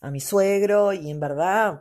a 0.00 0.10
mi 0.10 0.20
suegro, 0.20 0.92
y 0.92 1.10
en 1.10 1.20
verdad 1.20 1.80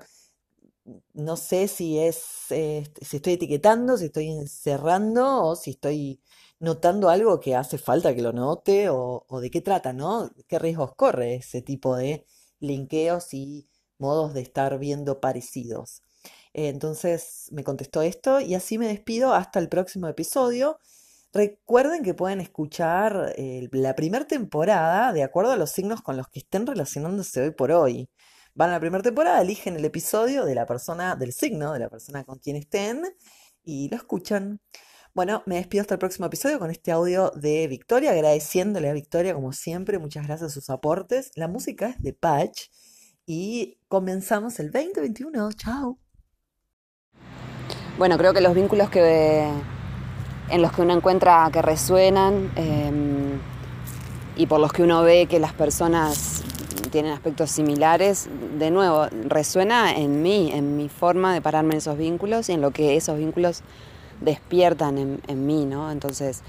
no 1.13 1.35
sé 1.37 1.67
si 1.67 1.99
es, 1.99 2.45
eh, 2.51 2.83
si 3.01 3.17
estoy 3.17 3.33
etiquetando, 3.33 3.97
si 3.97 4.05
estoy 4.05 4.29
encerrando, 4.29 5.43
o 5.45 5.55
si 5.55 5.71
estoy 5.71 6.21
notando 6.59 7.09
algo 7.09 7.39
que 7.39 7.55
hace 7.55 7.77
falta 7.77 8.15
que 8.15 8.21
lo 8.21 8.33
note, 8.33 8.89
o, 8.89 9.25
o 9.27 9.39
de 9.41 9.49
qué 9.51 9.61
trata, 9.61 9.93
¿no? 9.93 10.31
¿Qué 10.47 10.59
riesgos 10.59 10.95
corre 10.95 11.35
ese 11.35 11.61
tipo 11.61 11.95
de 11.95 12.25
linkeos 12.59 13.33
y 13.33 13.67
modos 13.99 14.33
de 14.33 14.41
estar 14.41 14.77
viendo 14.79 15.19
parecidos. 15.19 16.01
entonces 16.53 17.47
me 17.51 17.63
contestó 17.63 18.01
esto 18.01 18.39
y 18.41 18.55
así 18.55 18.77
me 18.77 18.87
despido 18.87 19.33
hasta 19.33 19.59
el 19.59 19.69
próximo 19.69 20.07
episodio. 20.07 20.79
Recuerden 21.33 22.03
que 22.03 22.13
pueden 22.13 22.39
escuchar 22.39 23.33
eh, 23.37 23.67
la 23.71 23.95
primera 23.95 24.25
temporada 24.25 25.13
de 25.13 25.23
acuerdo 25.23 25.51
a 25.51 25.57
los 25.57 25.71
signos 25.71 26.01
con 26.01 26.17
los 26.17 26.27
que 26.29 26.39
estén 26.39 26.65
relacionándose 26.65 27.41
hoy 27.41 27.51
por 27.51 27.71
hoy. 27.71 28.09
Van 28.55 28.69
a 28.69 28.73
la 28.73 28.79
primera 28.79 29.03
temporada, 29.03 29.41
eligen 29.41 29.75
el 29.75 29.85
episodio 29.85 30.45
de 30.45 30.55
la 30.55 30.65
persona, 30.65 31.15
del 31.15 31.33
signo, 31.33 31.73
de 31.73 31.79
la 31.79 31.89
persona 31.89 32.23
con 32.23 32.39
quien 32.39 32.55
estén 32.55 33.03
y 33.63 33.89
lo 33.89 33.97
escuchan. 33.97 34.59
Bueno, 35.13 35.43
me 35.45 35.55
despido 35.55 35.81
hasta 35.81 35.95
el 35.95 35.99
próximo 35.99 36.27
episodio 36.27 36.59
con 36.59 36.71
este 36.71 36.91
audio 36.91 37.31
de 37.35 37.67
Victoria, 37.67 38.11
agradeciéndole 38.11 38.89
a 38.89 38.93
Victoria 38.93 39.33
como 39.33 39.51
siempre, 39.51 39.99
muchas 39.99 40.25
gracias 40.25 40.51
a 40.51 40.53
sus 40.53 40.69
aportes. 40.69 41.31
La 41.35 41.47
música 41.47 41.89
es 41.89 42.01
de 42.01 42.13
Patch 42.13 42.69
y 43.25 43.79
comenzamos 43.87 44.59
el 44.59 44.71
2021. 44.71 45.51
Chao. 45.53 45.99
Bueno, 47.97 48.17
creo 48.17 48.33
que 48.33 48.41
los 48.41 48.55
vínculos 48.55 48.89
que 48.89 49.51
en 50.49 50.61
los 50.61 50.71
que 50.71 50.81
uno 50.81 50.93
encuentra 50.93 51.49
que 51.51 51.61
resuenan 51.61 52.51
em, 52.55 53.39
y 54.35 54.45
por 54.45 54.59
los 54.59 54.71
que 54.71 54.83
uno 54.83 55.01
ve 55.01 55.25
que 55.27 55.39
las 55.39 55.53
personas 55.53 56.43
tienen 56.91 57.11
aspectos 57.11 57.51
similares, 57.51 58.29
de 58.57 58.71
nuevo, 58.71 59.07
resuena 59.25 59.93
en 59.95 60.21
mí, 60.21 60.51
en 60.53 60.77
mi 60.77 60.89
forma 60.89 61.33
de 61.33 61.41
pararme 61.41 61.73
en 61.73 61.79
esos 61.79 61.97
vínculos 61.97 62.49
y 62.49 62.53
en 62.53 62.61
lo 62.61 62.71
que 62.71 62.95
esos 62.95 63.17
vínculos 63.17 63.61
despiertan 64.21 65.19
en, 65.27 65.45
mí, 65.45 65.65
¿no? 65.65 65.91
Entonces, 65.91 66.41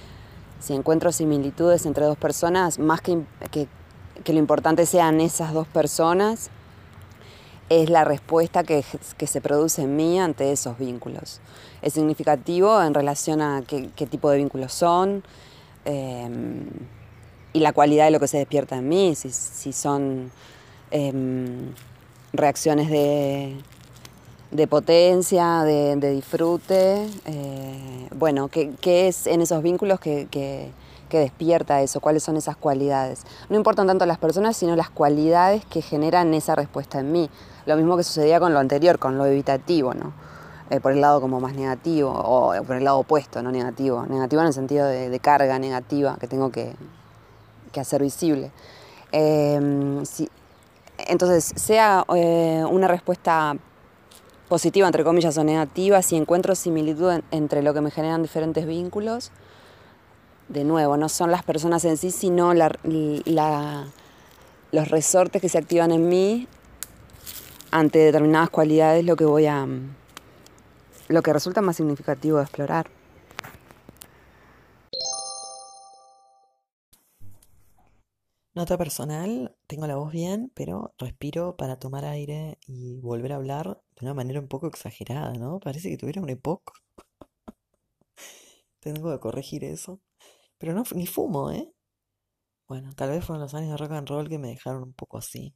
si 0.61 0.75
encuentro 0.75 1.13
similitudes 1.13 1.87
entre 1.87 2.05
dos 2.05 2.17
personas, 2.17 2.79
más 2.79 3.01
que, 3.01 3.19
que 3.51 4.33
lo 4.33 4.39
importante 4.39 4.87
sean 4.87 5.21
esas 5.21 5.53
dos 5.53 5.67
personas, 5.67 6.51
es 7.69 7.91
la 7.91 8.05
respuesta 8.05 8.65
que, 8.65 8.83
se 8.83 9.41
produce 9.41 9.83
en 9.83 9.97
mí 9.97 10.19
ante 10.19 10.53
esos 10.53 10.79
vínculos. 10.79 11.41
Es 11.83 11.95
significativo 11.95 12.83
en 12.83 12.95
relación 12.95 13.41
a 13.41 13.63
qué, 13.67 14.07
tipo 14.07 14.31
de 14.31 14.39
vínculos 14.39 14.73
son 14.73 15.23
em, 15.85 16.67
y 17.53 17.61
la 17.61 17.73
cualidad 17.73 18.07
de 18.07 18.11
lo 18.11 18.21
que 18.21 18.29
se 18.29 18.39
despierta 18.39 18.77
en 18.77 18.89
mí, 18.89 19.15
si, 19.15 19.73
son 19.73 20.31
em, 20.91 21.73
reacciones 22.33 22.91
de, 22.91 23.57
potencia, 24.69 25.63
de, 25.63 26.13
disfrute, 26.13 27.07
eh, 27.27 28.09
bueno, 28.15 28.49
¿qué, 28.49 29.09
es 29.09 29.27
en 29.27 29.41
esos 29.41 29.63
vínculos 29.63 30.01
que 30.01 30.73
despierta 31.11 31.81
eso, 31.81 32.01
cuáles 32.01 32.23
son 32.23 32.37
esas 32.37 32.57
cualidades. 32.57 33.23
No 33.49 33.57
importan 33.57 33.87
tanto 33.87 34.05
las 34.05 34.19
personas, 34.19 34.57
sino 34.57 34.77
las 34.77 34.91
cualidades 34.91 35.65
que 35.65 35.81
generan 35.81 36.35
esa 36.35 36.55
respuesta 36.55 37.01
en 37.01 37.13
mí. 37.13 37.31
Lo 37.67 37.77
mismo 37.77 37.97
que 37.97 38.03
sucedía 38.03 38.41
con 38.41 38.53
lo 38.53 38.59
anterior, 38.59 38.99
con 38.99 39.17
lo 39.17 39.27
evitativo, 39.27 39.95
¿no? 39.95 40.13
Eh, 40.71 40.81
por 40.81 40.93
el 40.93 41.01
lado 41.01 41.23
como 41.23 41.41
más 41.41 41.55
negativo, 41.55 42.11
o 42.13 42.53
por 42.63 42.77
el 42.77 42.85
lado 42.85 42.99
opuesto, 42.99 43.43
no 43.43 43.51
negativo. 43.51 44.05
Negativo 44.07 44.43
en 44.43 44.49
el 44.49 44.53
sentido 44.53 44.87
de, 44.87 45.19
carga 45.19 45.59
negativa 45.59 46.19
que 46.21 46.27
tengo 46.27 46.51
que, 46.51 46.75
hacer 47.79 48.03
visible. 48.03 48.51
Em, 49.13 50.03
entonces, 50.99 51.53
sea 51.57 52.05
eh, 52.15 52.65
una 52.69 52.89
respuesta 52.89 53.57
positiva, 54.49 54.87
entre 54.87 55.05
comillas, 55.05 55.39
o 55.39 55.45
negativa, 55.45 56.03
si 56.03 56.17
encuentro 56.17 56.55
similitud 56.55 57.21
entre 57.31 57.63
lo 57.63 57.73
que 57.73 57.81
me 57.81 57.91
generan 57.91 58.21
diferentes 58.23 58.67
vínculos, 58.67 59.31
de 60.49 60.65
nuevo, 60.65 60.97
no 60.97 61.09
son 61.09 61.31
las 61.31 61.45
personas 61.45 61.85
en 61.85 61.97
sí, 61.97 62.11
sino 62.11 62.53
los 62.53 62.73
resortes 64.89 65.41
que 65.41 65.49
se 65.49 65.59
activan 65.59 65.93
en 65.93 66.09
mí 66.09 66.49
ante 67.71 67.99
determinadas 67.99 68.51
cualidades 68.51 69.05
lo 69.05 69.17
que 69.17 69.25
voy 69.25 69.47
a 69.47 69.67
lo 71.09 71.23
que 71.23 71.33
resulta 71.33 71.63
más 71.63 71.77
significativo 71.77 72.39
de 72.39 72.45
explorar. 72.45 72.91
Nota 78.55 78.77
personal, 78.77 79.57
tengo 79.69 79.87
la 79.87 79.95
voz 79.97 80.13
bien, 80.13 80.51
pero 80.55 80.93
respiro 80.99 81.57
para 81.57 81.79
tomar 81.79 82.05
aire 82.05 82.59
y 82.67 83.01
volver 83.01 83.33
a 83.33 83.37
hablar 83.37 83.81
de 83.97 84.05
una 84.05 84.15
manera 84.15 84.41
un 84.41 84.49
poco 84.49 84.67
exagerada, 84.67 85.33
¿no? 85.35 85.61
Parece 85.61 85.89
que 85.91 85.97
tuviera 85.97 86.21
un 86.21 86.29
EPOC. 86.29 86.73
tengo 88.81 89.13
que 89.13 89.21
corregir 89.21 89.65
eso. 89.65 90.01
Pero 90.59 90.75
no, 90.75 90.83
ni 90.95 91.07
fumo, 91.07 91.53
¿eh? 91.53 91.73
Bueno, 92.69 92.93
tal 92.95 93.11
vez 93.11 93.25
fueron 93.25 93.43
los 93.43 93.55
años 93.55 93.71
de 93.71 93.77
rock 93.77 93.93
and 93.93 94.09
roll 94.09 94.29
que 94.29 94.39
me 94.39 94.49
dejaron 94.49 94.83
un 94.83 94.93
poco 94.93 95.19
así. 95.19 95.55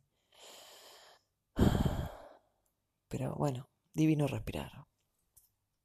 Pero 3.08 3.34
bueno, 3.36 3.68
divino 3.94 4.26
respirar. 4.28 4.70